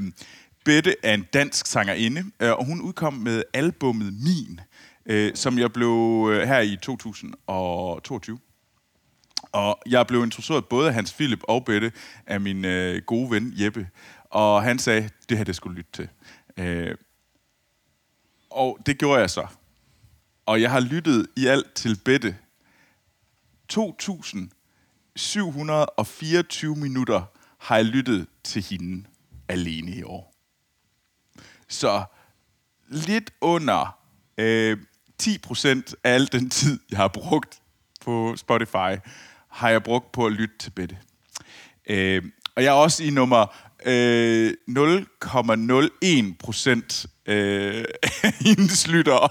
[0.65, 4.59] Bette er en dansk sangerinde, øh, og hun udkom med albummet Min,
[5.10, 8.39] øh, som jeg blev øh, her i 2022.
[9.52, 11.91] Og jeg blev introduceret både af Hans Philip og Bette
[12.26, 13.89] af min øh, gode ven Jeppe.
[14.26, 16.10] Og han sagde, det her det skulle lytte til.
[16.58, 16.95] Øh,
[18.50, 19.48] og det gjorde jeg så.
[20.45, 22.38] Og jeg har lyttet i alt til Bette
[23.74, 23.80] 2.724
[26.65, 27.24] minutter
[27.58, 29.08] har jeg lyttet til hende
[29.48, 30.36] alene i år.
[31.67, 32.04] Så
[32.88, 34.00] lidt under
[34.38, 34.78] øh,
[35.23, 37.60] 10% af al den tid, jeg har brugt
[38.01, 38.97] på Spotify,
[39.49, 40.97] har jeg brugt på at lytte til Bette.
[41.89, 42.23] Øh,
[42.55, 43.55] og jeg er også i nummer
[43.86, 47.86] øh, 0,01% øh,
[48.23, 49.29] af hendes lyttere.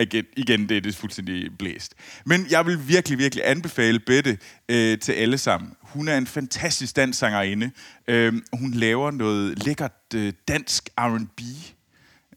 [0.00, 1.94] Igen, igen, det er det fuldstændig blæst.
[2.26, 5.76] Men jeg vil virkelig, virkelig anbefale Bette øh, til alle sammen.
[5.80, 7.70] Hun er en fantastisk danssangerinde.
[8.08, 11.40] Øh, hun laver noget lækkert øh, dansk R&B.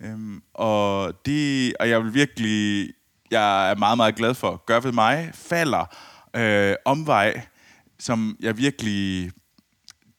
[0.04, 2.94] Øhm, og, det, og jeg vil virkelig,
[3.32, 4.63] jeg er meget, meget glad for.
[4.66, 5.96] Gør ved mig falder
[6.36, 7.42] øh, omvej,
[8.00, 9.32] som jeg virkelig,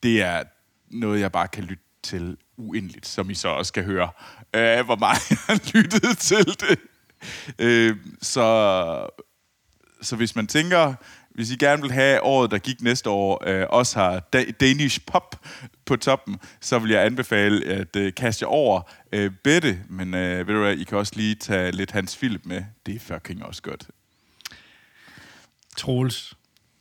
[0.03, 0.43] det er
[0.91, 4.11] noget, jeg bare kan lytte til uendeligt, som I så også skal høre,
[4.55, 6.79] øh, hvor meget jeg har lyttet til det.
[7.59, 9.09] Øh, så,
[10.03, 10.95] så hvis man tænker,
[11.35, 15.01] hvis I gerne vil have året, der gik næste år, øh, også har da- Danish
[15.07, 15.41] Pop
[15.87, 18.81] på toppen, så vil jeg anbefale at øh, kaste jer over
[19.13, 19.79] øh, Bette.
[19.89, 22.65] Men øh, ved du hvad, I kan også lige tage lidt Hans Philip med.
[22.87, 23.89] Det er fucking også godt.
[25.77, 26.35] Troels.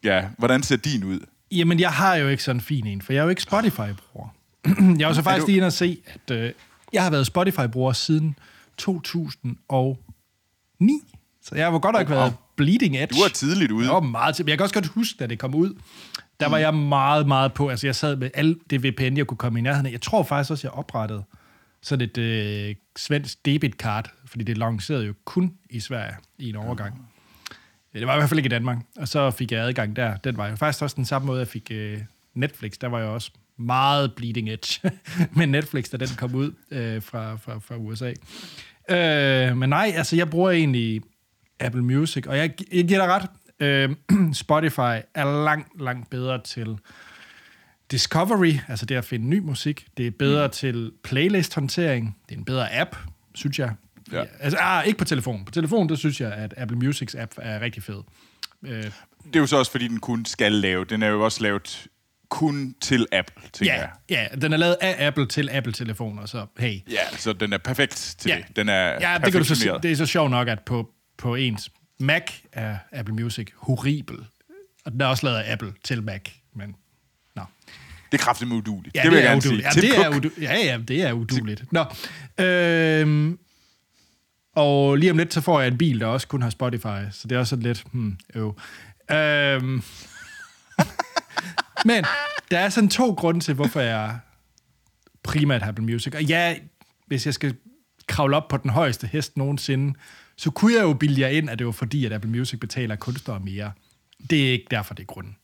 [0.03, 1.19] Ja, hvordan ser din ud?
[1.51, 4.27] Jamen, jeg har jo ikke sådan en fin en, for jeg er jo ikke Spotify-bruger.
[4.99, 6.51] jeg har så faktisk lige inde at se, at øh,
[6.93, 8.35] jeg har været Spotify-bruger siden
[8.77, 11.01] 2009.
[11.41, 13.15] Så jeg har godt nok været bleeding edge.
[13.15, 13.85] Du var tidligt ude.
[13.85, 14.39] Jeg var meget.
[14.39, 15.73] Men jeg kan også godt huske, da det kom ud,
[16.39, 17.69] der var jeg meget, meget på.
[17.69, 19.91] Altså, jeg sad med alt det VPN, jeg kunne komme i nærheden af.
[19.91, 21.23] Jeg tror faktisk også, jeg oprettede
[21.81, 27.07] sådan et øh, svensk debitkart, fordi det lancerede jo kun i Sverige i en overgang.
[27.93, 28.77] Ja, Det var i hvert fald ikke i Danmark.
[28.97, 30.17] Og så fik jeg adgang der.
[30.17, 31.99] Den var jo faktisk også den samme måde, jeg fik øh,
[32.33, 32.71] Netflix.
[32.81, 34.91] Der var jeg også meget bleeding edge
[35.37, 38.13] med Netflix, da den kom ud øh, fra, fra, fra USA.
[38.89, 41.01] Øh, men nej, altså jeg bruger egentlig
[41.59, 43.29] Apple Music, og jeg, jeg giver dig ret.
[43.59, 43.89] Øh,
[44.33, 46.77] Spotify er langt, langt bedre til
[47.91, 49.85] discovery, altså det at finde ny musik.
[49.97, 50.51] Det er bedre mm.
[50.51, 52.17] til playlist-håndtering.
[52.29, 52.95] Det er en bedre app,
[53.35, 53.71] synes jeg.
[54.11, 54.23] Ja.
[54.39, 55.45] Altså, ah, ikke på telefon.
[55.45, 58.01] På telefon, der synes jeg, at Apple Musics app er rigtig fed.
[58.65, 60.85] Øh, Det er jo så også, fordi den kun skal lave.
[60.85, 61.87] Den er jo også lavet
[62.29, 63.89] kun til Apple, tænker ja, jeg.
[64.09, 66.79] ja, den er lavet af Apple til Apple-telefoner, så hey.
[66.89, 68.37] Ja, så den er perfekt til Ja.
[68.47, 68.55] det.
[68.55, 68.73] Den er
[69.09, 70.89] Ja, det, kan du så, det er så sjovt nok, at på,
[71.23, 74.17] på ens Mac er Apple Music horribel.
[74.85, 76.21] Og den er også lavet af Apple til Mac,
[76.55, 76.75] men
[77.35, 77.41] nå.
[78.11, 78.95] Det er kraftigt uduligt.
[78.95, 79.73] Ja, det vil jeg er gerne uduligt.
[79.73, 79.85] sige.
[79.85, 81.63] Ja, det er udu- ja, ja, det er uduligt.
[81.73, 81.85] Nå.
[82.45, 83.39] Øhm,
[84.55, 87.27] og lige om lidt, så får jeg en bil, der også kun har Spotify, så
[87.27, 88.59] det er også sådan lidt, hmm, øv.
[89.11, 89.83] Øhm,
[91.89, 92.05] men
[92.51, 94.19] der er sådan to grunde til, hvorfor jeg
[95.23, 96.15] primært har Apple Music.
[96.15, 96.55] Og ja,
[97.07, 97.55] hvis jeg skal
[98.07, 99.93] kravle op på den højeste hest nogensinde,
[100.37, 102.95] så kunne jeg jo bilde jer ind, at det var fordi, at Apple Music betaler
[102.95, 103.71] kunstnere mere.
[104.29, 105.35] Det er ikke derfor, det er grunden.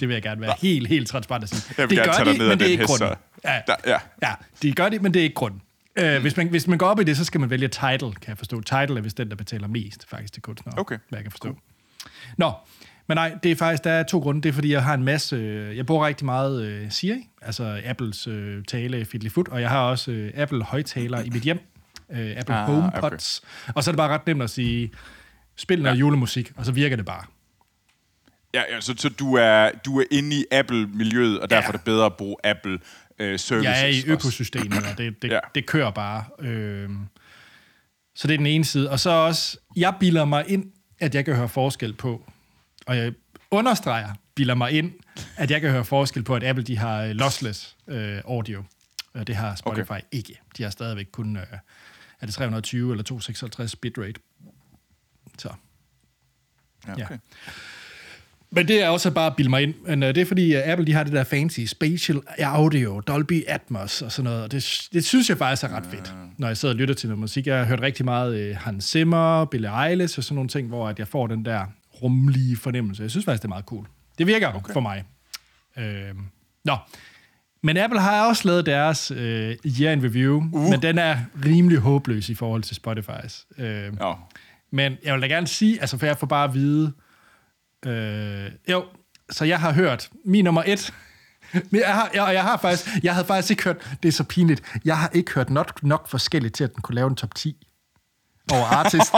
[0.00, 1.74] Det vil jeg gerne være helt, helt transparent at sige.
[1.78, 3.16] Jeg vil det gerne tage dig ned men det er ikke hest, grunden.
[3.44, 3.98] Ja, Der- ja.
[4.22, 5.62] ja, de gør det, men det er ikke grunden.
[6.00, 8.28] Uh, hvis, man, hvis man går op i det, så skal man vælge title, kan
[8.28, 8.60] jeg forstå.
[8.60, 10.78] Title er vist den, der betaler mest, faktisk, til kunstnere.
[10.78, 10.98] Okay.
[11.08, 11.56] Hvad jeg kan forstå.
[12.36, 12.52] Nå,
[13.08, 14.42] men nej, det er faktisk, der er to grunde.
[14.42, 17.80] Det er, fordi jeg har en masse, øh, jeg bruger rigtig meget øh, Siri, altså
[17.84, 21.58] Apples øh, tale Fiddlyfoot, og jeg har også øh, Apple højtaler i mit hjem,
[22.12, 23.72] øh, Apple Ah, HomePods, okay.
[23.76, 24.90] og så er det bare ret nemt at sige,
[25.56, 26.00] spil noget ja.
[26.00, 27.24] julemusik, og så virker det bare.
[28.54, 31.68] Ja, ja så, så du, er, du er inde i Apple-miljøet, og derfor Ja.
[31.68, 32.78] er det bedre at bruge Apple
[33.18, 33.64] øh, services.
[33.70, 35.38] Jeg er i økosystemet, og det, det, Ja.
[35.54, 36.24] det kører bare.
[36.40, 36.98] Øhm,
[38.14, 38.90] så det er den ene side.
[38.90, 40.64] Og så også, jeg bilder mig ind,
[40.98, 42.30] at jeg kan høre forskel på,
[42.86, 43.12] og jeg
[43.50, 44.92] understreger, bilder mig ind,
[45.36, 48.64] at jeg kan høre forskel på, at Apple de har øh, lossless øh, audio.
[49.16, 50.00] Og det har Spotify okay.
[50.12, 50.40] ikke.
[50.56, 51.42] De har stadigvæk kun, øh,
[52.20, 54.20] er det 320 eller 256 bitrate.
[55.38, 55.48] Så.
[56.86, 57.04] Ja, Ja.
[57.04, 57.18] okay.
[58.50, 59.74] Men det er også bare at bilde mig ind.
[59.86, 63.44] Men uh, det er fordi, uh, Apple de har det der fancy spatial audio, Dolby
[63.48, 64.42] Atmos og sådan noget.
[64.42, 67.08] Og det, det synes jeg faktisk er ret fedt, når jeg sidder og lytter til
[67.08, 67.46] noget musik.
[67.46, 70.98] Jeg har hørt rigtig meget Hans Zimmer, Billie Eilish og sådan nogle ting, hvor at
[70.98, 71.66] jeg får den der
[72.02, 73.02] rumlige fornemmelse.
[73.02, 73.86] Jeg synes faktisk, det er meget cool.
[74.18, 74.72] Det virker okay.
[74.72, 75.04] for mig.
[75.76, 75.82] Uh,
[76.64, 76.76] nå.
[77.66, 80.70] Men Apple har også lavet deres uh, year in review, uh.
[80.70, 83.46] men den er rimelig håbløs i forhold til Spotify's.
[83.58, 83.64] Uh,
[84.00, 84.12] Ja.
[84.72, 86.92] men jeg vil da gerne sige, altså for jeg får bare at vide,
[87.86, 88.84] øh, jo,
[89.30, 90.94] så jeg har hørt min nummer et,
[91.70, 94.24] men jeg har, jeg, jeg har faktisk, jeg havde faktisk ikke hørt, det er så
[94.24, 97.34] pinligt, jeg har ikke hørt nok, nok forskelligt til, at den kunne lave en top
[97.34, 97.66] 10
[98.52, 99.12] over artist.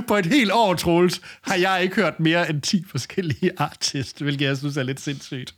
[0.08, 4.46] På et helt år, Troels, har jeg ikke hørt mere end 10 forskellige artist, hvilket
[4.46, 5.54] jeg synes er lidt sindssygt.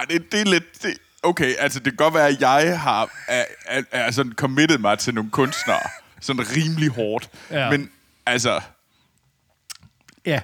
[0.00, 0.82] Ej, det, det er lidt...
[0.82, 4.78] Det, okay, altså det kan godt være, at jeg har er, er, er sådan committed
[4.78, 5.80] mig til nogle kunstnere.
[6.20, 7.30] Sådan rimelig hårdt.
[7.50, 7.70] Ja.
[7.70, 7.90] Men
[8.26, 8.60] altså...
[10.26, 10.40] Ja.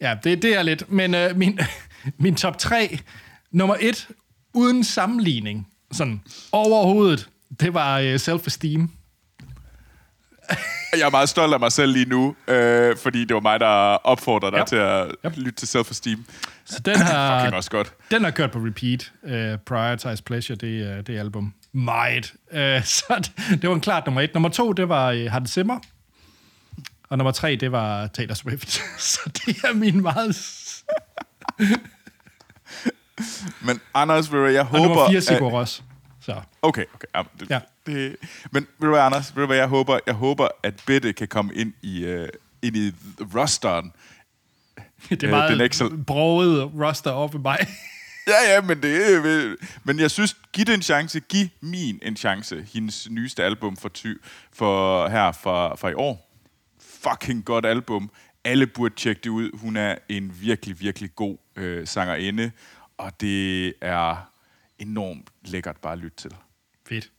[0.00, 0.90] Ja, det, det er lidt.
[0.90, 1.58] Men øh, min,
[2.24, 2.98] min top 3,
[3.50, 4.08] nummer 1,
[4.54, 6.20] uden sammenligning, sådan
[6.52, 7.28] overhovedet,
[7.60, 8.88] det var øh, self-esteem.
[10.92, 13.66] Jeg er meget stolt af mig selv lige nu, øh, fordi det var mig, der
[14.06, 14.66] opfordrede dig Yep.
[14.66, 15.32] til at Yep.
[15.36, 16.24] lytte til self-esteem.
[16.64, 17.92] Så den har, Fucking også godt.
[18.10, 19.12] den har kørt på repeat.
[19.22, 21.54] Uh, Prioritize Pleasure, det er det album.
[21.72, 22.32] Meget.
[22.52, 24.30] Uh, så det, det var en klart nummer 1.
[24.34, 25.78] Nummer 2, det var uh, Hans Zimmer.
[27.10, 28.70] Og nummer 3, det var Taylor Swift.
[29.12, 30.36] så det er min meget...
[33.60, 34.84] Men Anders, jeg Og håber...
[34.88, 35.82] nummer 4, at- Sigur Ros.
[36.28, 36.40] Så.
[36.62, 37.06] Okay, okay.
[37.14, 37.60] Ja, det, ja.
[37.86, 38.16] Det,
[38.50, 39.36] men ved du hvad, Anders?
[39.36, 42.28] Ved du hvad, jeg håber, jeg håber at Bette kan komme ind i, uh,
[42.62, 42.92] ind i
[43.34, 43.92] rosteren.
[45.10, 47.58] Det er Øh, meget den er ikke så- broget roster op i mig.
[48.26, 49.54] Ja, ja, men det er...
[49.84, 51.20] Men jeg synes, giv det en chance.
[51.20, 52.66] Giv min en chance.
[52.74, 54.14] Hendes nyeste album for, ty,
[54.52, 56.30] for her fra, fra i år.
[57.02, 58.10] Fucking godt album.
[58.44, 59.50] Alle burde tjekke det ud.
[59.58, 62.50] Hun er en virkelig, virkelig god øh, sangerinde.
[62.98, 64.30] Og det er
[64.78, 66.30] enormt lækkert bare at lytte til.
[66.88, 67.10] Fedt.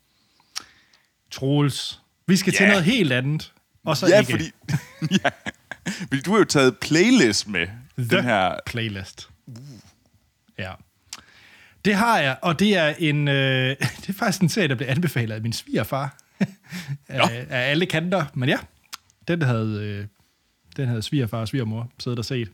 [1.32, 2.70] Troels, vi skal til Ja.
[2.70, 3.54] noget helt andet.
[3.86, 4.52] Og så ja, ikke fordi,
[5.24, 5.30] ja,
[6.08, 7.68] fordi du har jo taget playlist med.
[7.98, 8.56] The Den her...
[8.66, 9.30] Playlist.
[10.58, 10.72] Ja.
[11.86, 13.70] Det har jeg, og det er en øh,
[14.02, 16.18] det er faktisk en serie, der blev anbefalet af min svigerfar.
[17.08, 18.58] af, af alle kanter, men ja.
[19.28, 20.06] den havde, øh,
[20.78, 22.50] den havde svigerfar og svigermor siddet og set.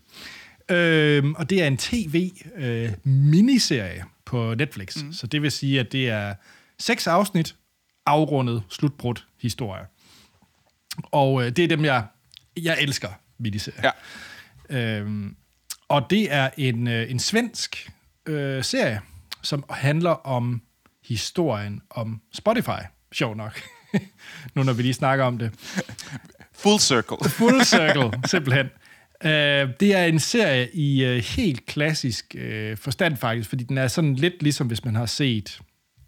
[0.71, 4.03] Øhm, og det er en tv-miniserie øh,
[4.35, 5.03] på Netflix.
[5.03, 5.13] Mm.
[5.13, 6.35] Så det vil sige, at det er
[6.79, 7.55] seks afsnit,
[8.05, 9.85] afrundet, slutbrudt historie.
[11.03, 12.05] Og øh, det er dem, jeg,
[12.57, 13.91] jeg elsker miniserier.
[14.69, 14.99] Ja.
[14.99, 15.35] Øhm,
[15.87, 17.91] og det er en, øh, en svensk
[18.25, 19.01] øh, serie,
[19.41, 20.61] som handler om
[21.03, 22.81] historien om Spotify.
[23.11, 23.61] Sjov nok.
[24.55, 25.51] nu når vi lige snakker om det.
[26.53, 27.29] Full circle.
[27.29, 28.69] Full circle, simpelthen.
[29.25, 29.31] Uh,
[29.79, 34.15] det er en serie i uh, helt klassisk uh, forstand faktisk, fordi den er sådan
[34.15, 35.59] lidt ligesom hvis man har set...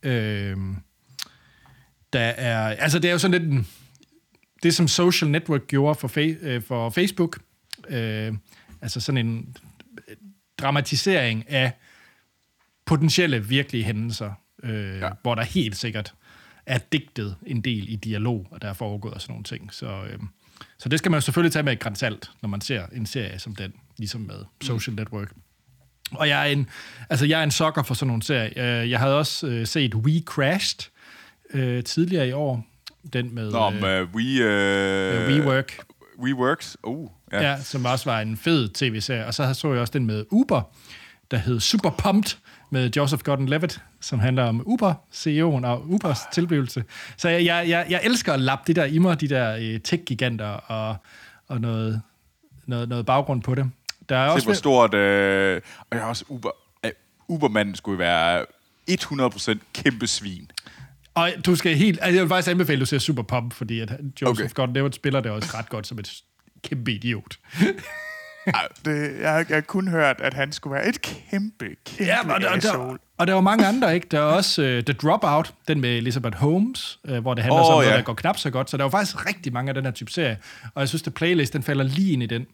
[0.06, 0.12] Uh,
[2.14, 3.68] der er, altså det er jo sådan lidt en,
[4.64, 7.40] det, som Social Network gjorde for, fa- uh, for Facebook.
[7.90, 8.38] Uh,
[8.82, 9.56] altså sådan en
[10.58, 11.72] dramatisering af
[12.86, 14.32] potentielle virkelige hændelser,
[14.64, 15.10] uh, ja.
[15.22, 16.14] hvor der helt sikkert
[16.66, 19.74] er digtet en del i dialog, og der er foregået og sådan nogle ting.
[19.74, 20.28] Så, uh,
[20.78, 23.40] så det skal man jo selvfølgelig tage med et grænsalt, når man ser en serie
[23.40, 25.32] som den, ligesom med Social Network.
[26.12, 26.70] Og jeg er en,
[27.10, 28.84] altså jeg er en sokker for sådan nogle serier.
[28.84, 30.92] Jeg havde også øh, set We Crashed
[31.54, 32.66] øh, tidligere i år.
[33.14, 33.52] Den med...
[33.52, 34.24] Nå, med uh, We...
[34.42, 35.78] Uh, WeWork.
[36.20, 37.08] WeWorks, oh.
[37.32, 37.42] Ja.
[37.42, 39.26] ja, som også var en fed tv-serie.
[39.26, 40.62] Og så så jeg også den med Uber,
[41.32, 42.38] der hed Super Pumped,
[42.70, 46.84] med Joseph Gordon-Levitt, som handler om Uber, CEO'en og Ubers tilblivelse.
[47.18, 49.80] Så jeg, jeg, jeg, jeg elsker at lappe det der i mig, de der øh,
[49.80, 50.96] tech-giganter og,
[51.48, 52.02] og noget,
[52.66, 53.72] noget, noget baggrund på det.
[54.10, 54.94] Der er Se, også hvor stort...
[54.94, 56.52] Øh, og jeg har også Uber...
[56.86, 56.92] Øh,
[57.28, 58.46] Ubermanden skulle være
[58.92, 60.52] 100% kæmpe svin.
[61.16, 62.00] Og du skal helt...
[62.02, 64.50] Altså jeg vil faktisk anbefale, at du ser Super Pump, fordi at Joseph okay.
[64.64, 66.24] Gordon-Levitt spiller det også ret godt som et
[66.64, 67.38] kæmpe idiot.
[68.86, 72.42] Det, jeg, jeg har kun hørt, at han skulle være et kæmpe, kæmpe ja, og,
[72.42, 74.08] der, der, og der var mange andre, ikke?
[74.12, 77.68] Der er også uh, The Dropout, den med Elizabeth Holmes, uh, hvor det handler oh,
[77.68, 77.98] om noget, ja.
[77.98, 78.70] der går knap så godt.
[78.70, 80.38] Så der var faktisk rigtig mange af den her type serie.
[80.74, 82.46] Og jeg synes, at playlist, den falder lige ind i den.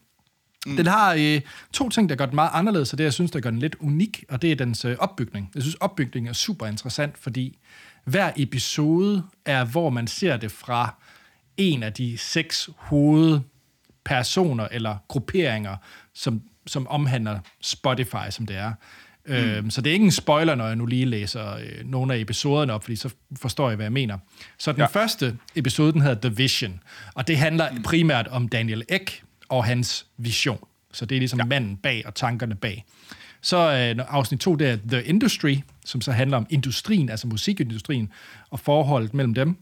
[0.66, 0.76] Mm.
[0.76, 1.40] Den har uh,
[1.72, 3.76] to ting, der gør den meget anderledes, og det, jeg synes, der gør den lidt
[3.80, 5.50] unik, og det er dens uh, opbygning.
[5.54, 7.58] Jeg synes, opbygningen er super interessant, fordi
[8.04, 10.94] hver episode er, hvor man ser det fra
[11.56, 13.40] en af de seks hoved
[14.04, 15.76] personer eller grupperinger,
[16.14, 18.72] som, som omhandler Spotify, som det er.
[19.26, 19.34] Mm.
[19.34, 22.18] Øhm, så det er ikke en spoiler, når jeg nu lige læser øh, nogle af
[22.18, 24.18] episoderne op, fordi så forstår jeg, hvad jeg mener.
[24.58, 24.86] Så den ja.
[24.86, 26.80] første episode, den hedder The Vision,
[27.14, 27.82] og det handler mm.
[27.82, 30.58] primært om Daniel Ek og hans vision.
[30.92, 31.44] Så det er ligesom ja.
[31.44, 32.84] manden bag og tankerne bag.
[33.40, 38.12] Så øh, afsnit to, det er The Industry, som så handler om industrien, altså musikindustrien,
[38.50, 39.56] og forholdet mellem dem.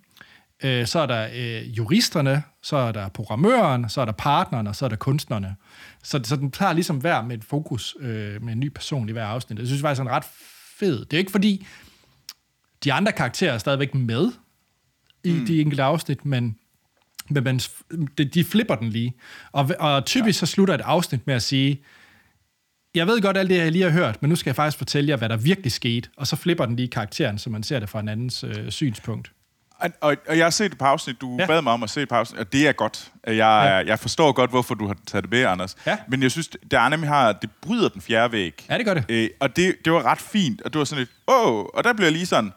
[0.63, 4.77] Øh, så er der øh, juristerne, så er der programmøren, så er der partneren, og
[4.77, 5.57] så er der kunstnerne.
[6.03, 9.13] Så, så den tager ligesom hver med et fokus øh, med en ny person i
[9.13, 9.59] hver afsnit.
[9.59, 10.25] Det synes jeg faktisk er en ret
[10.79, 11.05] fed.
[11.05, 11.67] Det er ikke fordi,
[12.85, 14.33] de andre karakterer er stadigvæk med
[15.25, 15.47] i mm.
[15.47, 16.57] de enkelte afsnit, men,
[17.29, 17.61] men man,
[18.19, 19.15] de, de flipper den lige.
[19.53, 20.47] Og, og typisk ja.
[20.47, 21.83] så slutter et afsnit med at sige,
[22.95, 25.11] jeg ved godt alt det, jeg lige har hørt, men nu skal jeg faktisk fortælle
[25.11, 26.09] jer, hvad der virkelig skete.
[26.17, 29.33] Og så flipper den lige karakteren, så man ser det fra en andens øh, synspunkt.
[30.01, 31.47] Og, og jeg har set et par afsnit, du ja.
[31.47, 33.11] bad mig om at se et par afsnit, og det er godt.
[33.27, 33.91] Jeg, ja.
[33.91, 35.77] jeg forstår godt, hvorfor du har taget det med, Anders.
[35.87, 35.97] Ja.
[36.09, 38.67] Men jeg synes, det nemlig har, det bryder den fjerde væg.
[38.71, 39.05] Ja, det gør det.
[39.09, 41.85] Øh, og det, det var ret fint, og du var sådan lidt, åh, oh, og
[41.85, 42.53] der blev jeg lige sådan,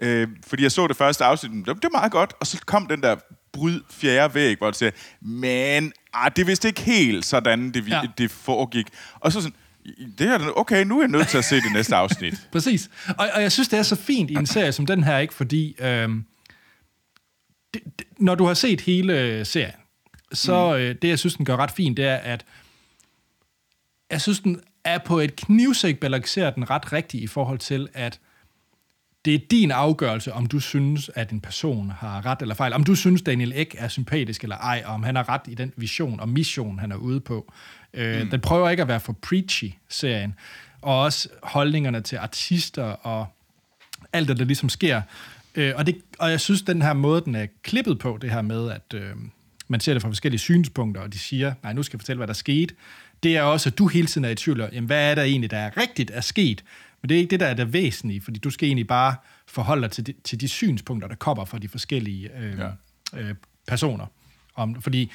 [0.00, 3.02] øh, fordi jeg så det første afsnit, det var meget godt, og så kom den
[3.02, 3.16] der
[3.52, 8.02] bryd fjerde væg, hvor du siger, men ah, det vist ikke helt sådan, det, ja.
[8.18, 8.86] det foregik.
[9.20, 9.56] Og så sådan,
[10.18, 12.34] det er okay, nu er jeg nødt til at se det næste afsnit.
[12.52, 12.90] Præcis.
[13.18, 15.34] Og, og jeg synes, det er så fint i en serie som den her, ikke?
[15.34, 16.24] Fordi øhm,
[17.74, 19.80] det, det, når du har set hele serien,
[20.32, 20.82] så mm.
[20.82, 22.44] øh, det, jeg synes, den gør ret fint, det er, at
[24.10, 28.20] jeg synes, den er på et knivsæk balanceret den ret rigtigt i forhold til, at
[29.24, 32.72] det er din afgørelse, om du synes, at en person har ret eller fejl.
[32.72, 35.54] Om du synes, Daniel Ek er sympatisk eller ej, og om han har ret i
[35.54, 37.52] den vision og mission, han er ude på.
[37.94, 38.30] Øh, mm.
[38.30, 40.34] Den prøver ikke at være for preachy, serien.
[40.82, 43.26] Og også holdningerne til artister og
[44.12, 45.02] alt det, der ligesom sker.
[45.54, 48.42] Øh, og, det, og jeg synes, den her måde, den er klippet på, det her
[48.42, 49.10] med, at øh,
[49.68, 52.26] man ser det fra forskellige synspunkter, og de siger, nej, nu skal jeg fortælle, hvad
[52.26, 52.74] der skete,
[53.22, 55.50] det er også, at du hele tiden er i tvivl om, hvad er der egentlig,
[55.50, 56.64] der er rigtigt er sket.
[57.02, 59.14] Men det er ikke det, der er det væsentlige, fordi du skal egentlig bare
[59.46, 62.70] forholde dig til de, til de synspunkter, der kommer fra de forskellige øh, ja.
[63.20, 63.34] øh,
[63.66, 64.06] personer.
[64.54, 65.10] Om, fordi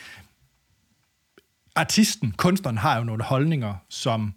[1.76, 4.34] artisten, kunstneren, har jo nogle holdninger, som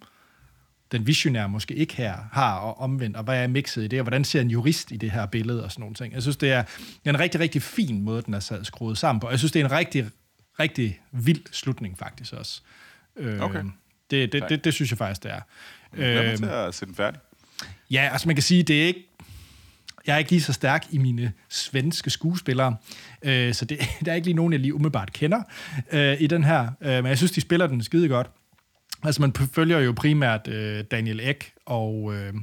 [0.93, 4.03] den visionære måske ikke her har, og omvendt, og hvad er mixet i det, og
[4.03, 6.15] hvordan ser en jurist i det her billede, og sådan nogle ting.
[6.15, 6.65] Jeg synes, det er
[7.05, 9.31] en rigtig, rigtig fin måde, den er skruet sammen på.
[9.31, 10.07] Jeg synes, det er en rigtig,
[10.61, 12.61] rigtig vild slutning faktisk også.
[13.17, 13.63] Øh, okay.
[14.11, 15.41] Det, det, det, det synes jeg faktisk, det er.
[15.97, 17.21] Jeg er til at se den færdig.
[17.91, 19.09] Ja, altså man kan sige, det er ikke...
[20.07, 22.77] jeg er ikke lige så stærk i mine svenske skuespillere,
[23.23, 25.43] øh, så det, der er ikke lige nogen, jeg lige umiddelbart kender
[25.93, 26.69] øh, i den her.
[26.81, 28.31] Øh, men jeg synes, de spiller den skide godt.
[29.05, 32.35] Altså, man følger jo primært øh, Daniel Ek og, øh,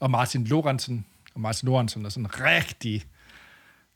[0.00, 1.06] og Martin Lorentzen.
[1.34, 3.04] Og Martin Lorentzen er sådan rigtig...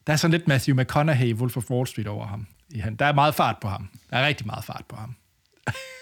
[0.07, 2.47] Der er sådan lidt Matthew McConaughey, Wolf of Wall Street over ham.
[2.71, 2.97] I han.
[2.97, 3.89] Der er meget fart på ham.
[4.11, 5.15] Der er rigtig meget fart på ham.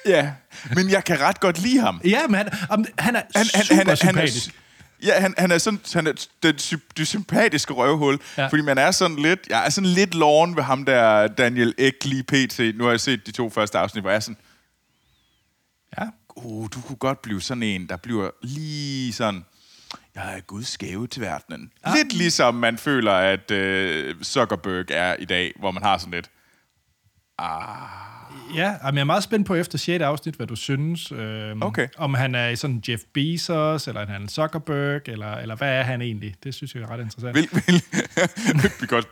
[0.07, 0.33] Ja,
[0.75, 2.01] men jeg kan ret godt lide ham.
[2.05, 2.49] Ja, men han,
[2.99, 4.55] han er han, super han, han, sympatisk.
[5.01, 8.47] Han er, ja, han, han er sådan han er den, sy- det sympatiske røvhul, ja.
[8.47, 12.05] fordi man er sådan lidt, jeg er sådan lidt loven ved ham der Daniel Ek
[12.05, 12.61] lige pt.
[12.79, 14.37] Nu har jeg set de to første afsnit, hvor jeg er sådan,
[16.45, 19.45] uh, du kunne godt blive sådan en, der bliver lige sådan,
[20.15, 21.73] jeg er Guds gave til verdenen.
[21.83, 21.93] Ah.
[21.97, 22.03] Ja.
[22.03, 26.31] Lidt ligesom man føler, at øh, Zuckerberg er i dag, hvor man har sådan lidt,
[28.55, 30.03] Ja, jamen, jeg er meget spændt på efter 6.
[30.03, 31.13] afsnit, hvad du synes.
[31.13, 31.89] Øhm, Okay.
[31.97, 36.03] Om han er sådan Jeff Bezos, eller han er Zuckerberg, eller, eller hvad er han
[36.03, 36.35] egentlig?
[36.45, 37.37] Det synes jeg er ret interessant.
[37.37, 37.83] vil, vil,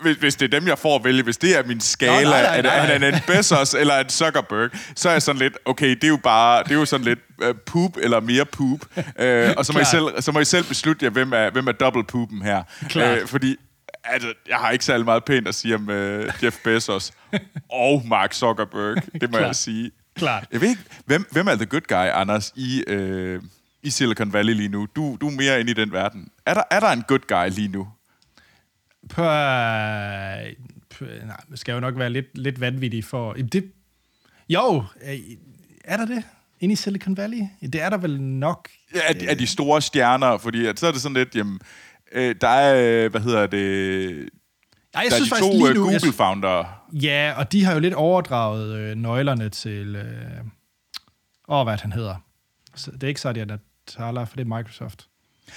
[0.00, 2.30] hvis, hvis det er dem, jeg får at vælge, hvis det er min skala, Nå,
[2.30, 2.78] nej, nej, at nej.
[2.78, 6.08] han er en Bezos eller en Zuckerberg, så er jeg sådan lidt, okay, det er
[6.08, 8.80] jo bare, det er jo sådan lidt uh, poop eller mere poop.
[8.96, 9.02] Uh,
[9.58, 11.72] og så må, I selv, så må I selv beslutte jer, hvem er, hvem er
[11.72, 12.62] double poopen her.
[12.88, 13.22] Klart.
[13.22, 13.56] Uh, fordi
[14.04, 17.12] altså, jeg har ikke særlig meget pænt at sige om uh, Jeff Bezos
[17.70, 19.90] og Mark Zuckerberg, det må jeg sige.
[20.18, 20.44] Klart.
[20.52, 23.42] Jeg ved ikke, hvem, hvem er the good guy, Anders, i, øh,
[23.82, 24.86] i Silicon Valley lige nu?
[24.96, 26.28] Du, du er mere inde i den verden.
[26.46, 27.88] Er der, er der en good guy lige nu?
[29.08, 30.52] På, øh,
[30.90, 33.32] på, nej, det skal jo nok være lidt, lidt vanvittigt for...
[33.32, 33.72] Det,
[34.48, 35.18] jo, øh,
[35.84, 36.22] er der det?
[36.60, 37.42] Inde i Silicon Valley?
[37.62, 38.68] Det er der vel nok.
[38.94, 41.60] Ja, af, af de store stjerner, fordi at, så er det sådan lidt, jamen,
[42.12, 44.28] øh, der er, øh, hvad hedder det,
[44.94, 45.84] Nej, jeg der er synes de faktisk to lige øh, nu...
[45.84, 46.64] Google-founder.
[46.92, 49.96] ja, og de har jo lidt overdraget øh, nøglerne til...
[49.96, 50.44] Øh,
[51.48, 52.14] åh, hvad han hedder.
[52.74, 55.08] Så Det er ikke Satya Nadella, for det er Microsoft.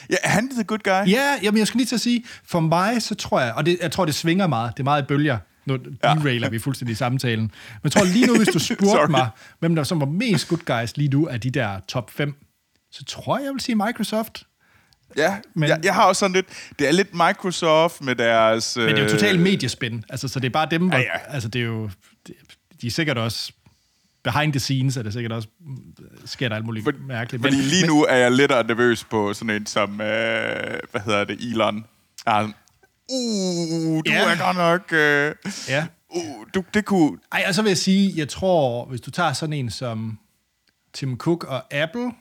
[0.10, 1.12] Ja, er han the good guy?
[1.12, 3.78] Ja, jamen jeg skal lige til at sige, for mig så tror jeg, og det,
[3.82, 6.96] jeg tror, det svinger meget, det er meget i bølger, nu derailer vi fuldstændig i
[6.96, 7.52] samtalen, men
[7.84, 10.98] jeg tror lige nu, hvis du spurgte mig, hvem der som var mest good guys
[10.98, 12.34] lige nu af de der top 5,
[12.92, 14.44] så tror jeg, jeg vil sige Microsoft.
[15.18, 16.46] Ja, Men- jeg, jeg har også sådan lidt,
[16.80, 18.78] det er lidt Microsoft med deres...
[18.78, 21.34] Men det er jo totalt mediespin, altså så det er bare dem, hvor, Ja, ja.
[21.34, 21.90] altså det er jo,
[22.82, 23.52] de er sikkert også,
[24.24, 25.78] behind the scenes er det sikkert også, mm,
[26.26, 27.44] sker der alt muligt For, mærkeligt.
[27.44, 31.40] fordi lige nu er jeg lidt nervøs på sådan en som, øh, hvad hedder det,
[31.52, 31.86] Elon.
[32.18, 32.54] Sådan,
[33.12, 34.32] uh, du Ja.
[34.32, 34.94] er godt nok...
[34.94, 35.36] Øh,
[35.70, 35.88] Ja.
[36.10, 37.18] uh, du, det kunne...
[37.32, 40.20] Ej, og så vil jeg sige, jeg tror, hvis du tager sådan en som
[40.94, 42.12] Tim Cook og Apple,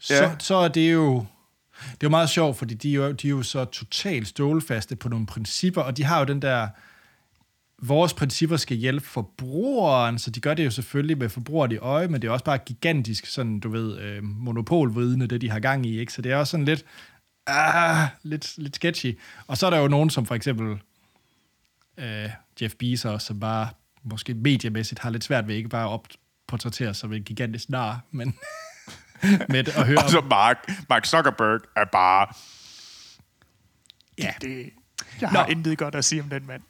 [0.00, 1.26] så, så er det jo...
[1.80, 4.96] Det er jo meget sjovt, fordi de er jo, de er jo så totalt stålfaste
[4.96, 6.68] på nogle principper, og de har jo den der...
[7.86, 12.08] Vores principper skal hjælpe forbrugeren, så de gør det jo selvfølgelig med forbrugeren i øje,
[12.08, 15.86] men det er også bare gigantisk, sådan, du ved, øh, monopolvidende, det de har gang
[15.86, 16.12] i, ikke?
[16.12, 16.84] Så det er også sådan lidt,
[17.46, 19.18] ah, lidt, lidt sketchy.
[19.46, 20.78] Og så er der jo nogen, som for eksempel
[21.98, 22.30] øh,
[22.62, 23.68] Jeff Bezos, som bare
[24.02, 26.00] måske mediemæssigt har lidt svært ved ikke bare at
[26.48, 28.34] opportrættere sig som en gigantisk nar, men
[29.48, 32.26] med at høre Og så om, Mark, Mark Zuckerberg er bare...
[34.18, 34.70] ja, Det,
[35.20, 35.38] jeg Nå.
[35.38, 36.62] har intet godt at sige om den mand.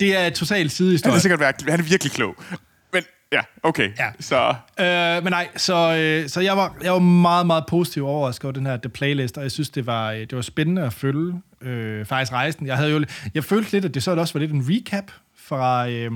[0.00, 1.16] Det er totalt Han sidehistorie.
[1.16, 2.34] er sikkert virkelig, han er virkelig klog.
[2.92, 3.90] Men ja, okay.
[3.98, 4.10] Ja.
[4.20, 8.44] Så Øh, men nej, så, øh, så jeg, var, jeg var meget, meget positiv overrasket
[8.44, 10.92] over den her The Playlist, og jeg synes, det var, øh, det var spændende at
[10.92, 12.66] følge øh, faktisk rejsen.
[12.66, 15.88] Jeg, havde jo, jeg følte lidt, at det så også var lidt en recap fra
[15.90, 16.10] øh,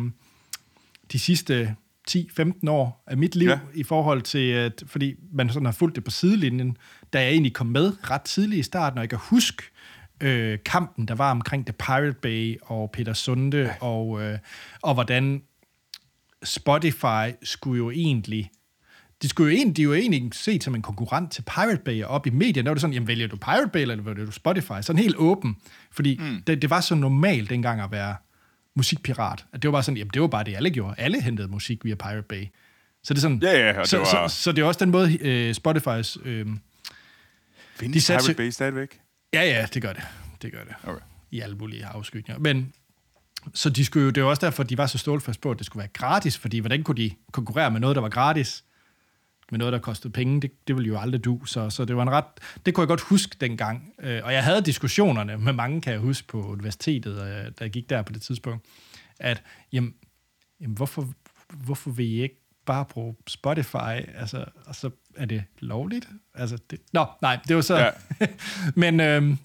[1.12, 1.74] de sidste
[2.10, 3.48] 10-15 år af mit liv.
[3.48, 3.58] Ja.
[3.74, 6.76] i forhold til, at, fordi man sådan har fulgt det på sidelinjen,
[7.12, 9.62] da jeg egentlig kom med ret tidligt i starten, og jeg kan huske
[10.22, 13.74] øh, kampen, der var omkring The Pirate Bay og Peter Sunde, ja.
[13.80, 14.38] og, øh,
[14.82, 15.42] og hvordan
[16.44, 18.50] Spotify skulle jo egentlig
[19.22, 22.10] de skulle jo egentlig, de jo egentlig set som en konkurrent til Pirate Bay, og
[22.10, 24.32] op i medierne, der var det sådan, jamen vælger du Pirate Bay, eller vælger du
[24.32, 24.80] Spotify?
[24.80, 25.56] Sådan helt åben,
[25.92, 26.42] fordi mm.
[26.46, 28.16] det, det, var så normalt dengang at være
[28.76, 30.94] musikpirat, at det var bare sådan, jamen det var bare det, alle gjorde.
[30.98, 32.44] Alle hentede musik via Pirate Bay.
[33.02, 34.90] Så det er sådan, Ja, ja, det så, var- så, så, det er også den
[34.90, 36.18] måde, øh, Spotifys...
[36.24, 36.46] Øh,
[37.76, 39.01] findes De Pirate Bay stadigvæk?
[39.34, 40.02] Ja, ja, det gør det.
[40.42, 40.74] Det gør det.
[40.84, 41.00] Okay.
[41.30, 42.40] I alle mulige afskygninger.
[42.40, 42.72] Men
[43.54, 45.66] så de skulle jo, det var også derfor, de var så stålfast på, at det
[45.66, 48.64] skulle være gratis, fordi hvordan kunne de konkurrere med noget, der var gratis?
[49.52, 51.44] med noget, der kostede penge, det, det ville jo aldrig du.
[51.44, 52.24] Så, så det var en ret...
[52.66, 53.92] Det kunne jeg godt huske dengang.
[54.02, 57.70] Øh, og jeg havde diskussionerne med mange, kan jeg huske, på universitetet, øh, da jeg
[57.70, 58.66] gik der på det tidspunkt,
[59.18, 59.94] at jamen,
[60.60, 61.12] jamen hvorfor,
[61.50, 63.94] hvorfor vil I ikke bare bruge Spotify?
[64.16, 66.08] Altså, og så er det lovligt?
[66.34, 67.78] Altså, det, nå, nej, det var så...
[67.78, 67.90] Ja.
[68.82, 69.36] Men øh,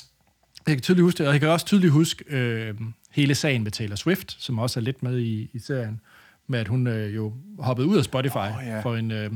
[0.68, 2.76] jeg kan tydeligt huske det, og jeg kan også tydeligt huske øh,
[3.11, 6.01] hele sagen med Taylor Swift, som også er lidt med i, i serien,
[6.47, 8.80] med at hun øh, jo hoppede ud af Spotify oh, ja.
[8.80, 9.32] for en øh,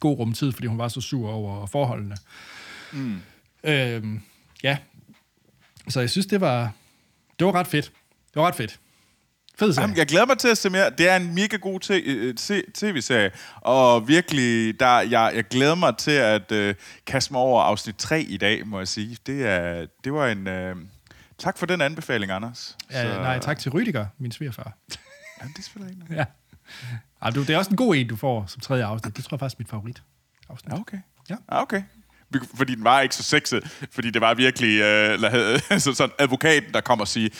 [0.00, 2.16] god rumtid, fordi hun var så sur over forholdene.
[2.92, 3.20] Mm.
[3.64, 4.20] Øhm,
[4.62, 4.78] ja.
[5.88, 6.72] Så jeg synes, det var,
[7.38, 7.92] det var ret fedt.
[8.34, 8.80] Det var ret fedt.
[9.58, 9.82] Fed serie.
[9.82, 10.90] Jamen, jeg glæder mig til at se mere.
[10.90, 13.30] Det er en mega god øh, se- tv-serie,
[13.60, 16.74] og virkelig, der, jeg, jeg glæder mig til at øh,
[17.06, 19.16] kaste mig over afsnit 3 i dag, må jeg sige.
[19.26, 20.46] Det, er, det var en...
[20.46, 20.76] Øh,
[21.38, 22.76] tak for den anbefaling, Anders.
[22.90, 24.72] Ja, nej, tak til Rydiger, min svigerfar.
[25.42, 26.24] Ja, det spiller ikke Ja.
[27.22, 29.16] Ej, det er også en god en, du får som tredje afsnit.
[29.16, 30.02] Det tror jeg faktisk er mit favorit
[30.48, 30.72] afsnit.
[30.72, 30.98] Ja, okay.
[31.30, 31.36] Ja.
[31.52, 31.82] Ja, okay.
[32.54, 37.00] Fordi den var ikke så sexet, fordi det var virkelig øh, sådan advokaten, der kom
[37.00, 37.30] og sige,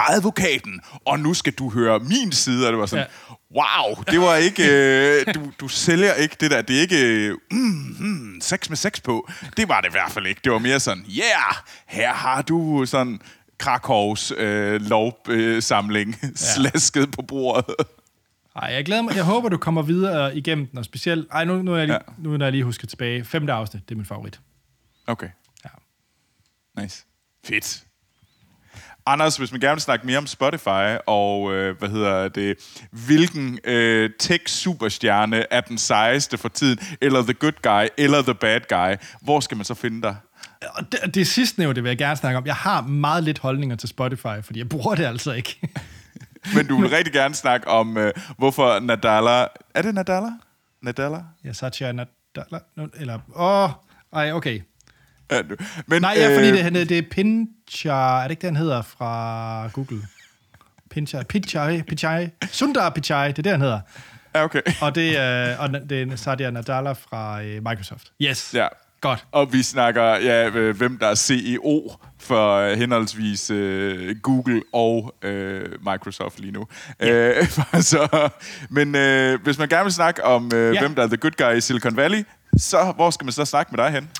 [0.00, 3.34] advokaten, og nu skal du høre min side, og det var sådan, ja.
[3.60, 7.36] wow, det var ikke, øh, du, du sælger ikke det der, det er ikke øh,
[7.50, 10.58] mm, mm, sex med sex på, det var det i hvert fald ikke, det var
[10.58, 11.54] mere sådan, yeah,
[11.86, 13.20] her har du sådan
[13.58, 17.74] Krakows øh, lovsamling øh, slasket på bordet.
[18.56, 19.16] Ej, jeg glæder mig.
[19.16, 21.28] Jeg håber, du kommer videre igennem den, og specielt...
[21.32, 22.12] Ej, nu, nu, er jeg lige, Ja.
[22.18, 23.24] nu når jeg lige husker tilbage.
[23.24, 24.40] Femte afsnit, det er min favorit.
[25.06, 25.28] Okay.
[25.64, 25.70] Ja.
[26.82, 27.04] Nice.
[27.46, 27.84] Fedt.
[29.06, 33.58] Anders, hvis man gerne vil snakke mere om Spotify, og øh, hvad hedder det, hvilken
[33.64, 39.04] øh, tech-superstjerne er den sejeste for tiden, eller the good guy, eller the bad guy,
[39.20, 40.16] hvor skal man så finde dig?
[40.92, 42.46] Det, det sidste nævnte vil jeg gerne snakke om.
[42.46, 45.60] Jeg har meget lidt holdninger til Spotify, fordi jeg bruger det altså ikke.
[46.54, 49.46] Men du vil rigtig gerne snakke om, øh, hvorfor Nadala...
[49.74, 50.30] Er det Nadala?
[50.82, 51.18] Nadala?
[51.44, 52.58] ja, Satya Nadella...
[52.94, 53.18] Eller...
[53.36, 53.70] Åh,
[54.12, 54.60] ej, okay.
[55.30, 55.42] Ja,
[55.86, 58.18] Men, Nej, ja, fordi øh, det, han- det er Pinchar...
[58.18, 60.02] Er det ikke det, han hedder fra Google?
[60.90, 61.22] Pinchar...
[61.22, 61.82] Pichai...
[61.82, 62.28] Pichai...
[62.52, 63.80] Sundar Pichai, det er det, han hedder.
[64.34, 64.60] Ja, okay.
[64.80, 68.12] Og det er, og det er Satya Nadella fra øh, Microsoft.
[68.22, 68.50] Yes.
[68.54, 68.66] Ja.
[69.00, 69.26] Godt.
[69.32, 75.14] Og vi snakker, ja, øh, hvem der er CEO for øh, henholdsvis øh, Google og
[75.22, 76.66] øh, Microsoft lige nu.
[77.00, 77.46] Øh,
[77.92, 78.28] så,
[78.70, 80.80] men øh, hvis man gerne vil snakke om, øh, Ja.
[80.80, 82.24] hvem der er the good guy i Silicon Valley,
[82.56, 84.10] så hvor skal man så snakke med dig hen?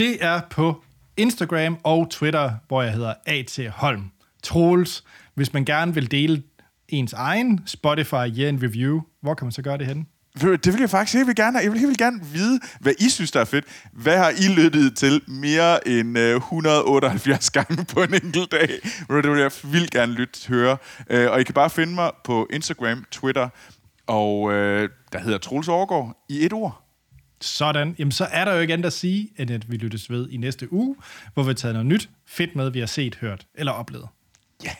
[0.00, 0.82] Det er på
[1.16, 3.60] Instagram og Twitter, hvor jeg hedder A.T.
[3.70, 4.10] Holm.
[4.42, 6.42] Troels, hvis man gerne vil dele
[6.88, 10.04] ens egen Spotify Year in Review, hvor kan man så gøre det henne?
[10.42, 13.30] Det vil jeg faktisk helt gerne, jeg vil helt vildt gerne vide, hvad I synes,
[13.30, 13.64] der er fedt.
[13.92, 18.68] Hvad har I lyttet til mere end øh, 178 gange på en enkelt dag?
[19.22, 20.76] Det vil jeg vildt gerne lytte høre.
[21.10, 23.48] Øh, og I kan bare finde mig på Instagram, Twitter,
[24.06, 26.89] og øh, der hedder Troels Overgaard i et ord.
[27.40, 27.96] Sådan.
[27.98, 30.36] Jamen, så er der jo ikke andet at sige, end at vi lyttes ved i
[30.36, 30.96] næste uge,
[31.34, 34.08] hvor vi har taget noget nyt fedt med, vi har set, hørt eller oplevet.
[34.64, 34.74] Ja.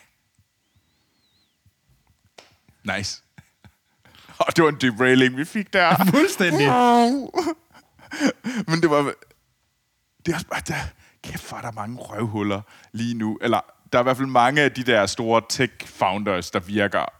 [2.96, 3.22] Nice.
[4.46, 6.04] Og det var en derailing, vi fik der.
[6.10, 6.66] Fuldstændig.
[8.70, 9.14] Men det var...
[10.26, 10.62] Det er også bare...
[10.68, 10.74] Der,
[11.22, 12.60] kæft, hvor er der mange røvhuller
[12.92, 13.38] lige nu.
[13.42, 13.60] Eller
[13.92, 17.19] der er i hvert fald mange af de der store tech-founders, der virker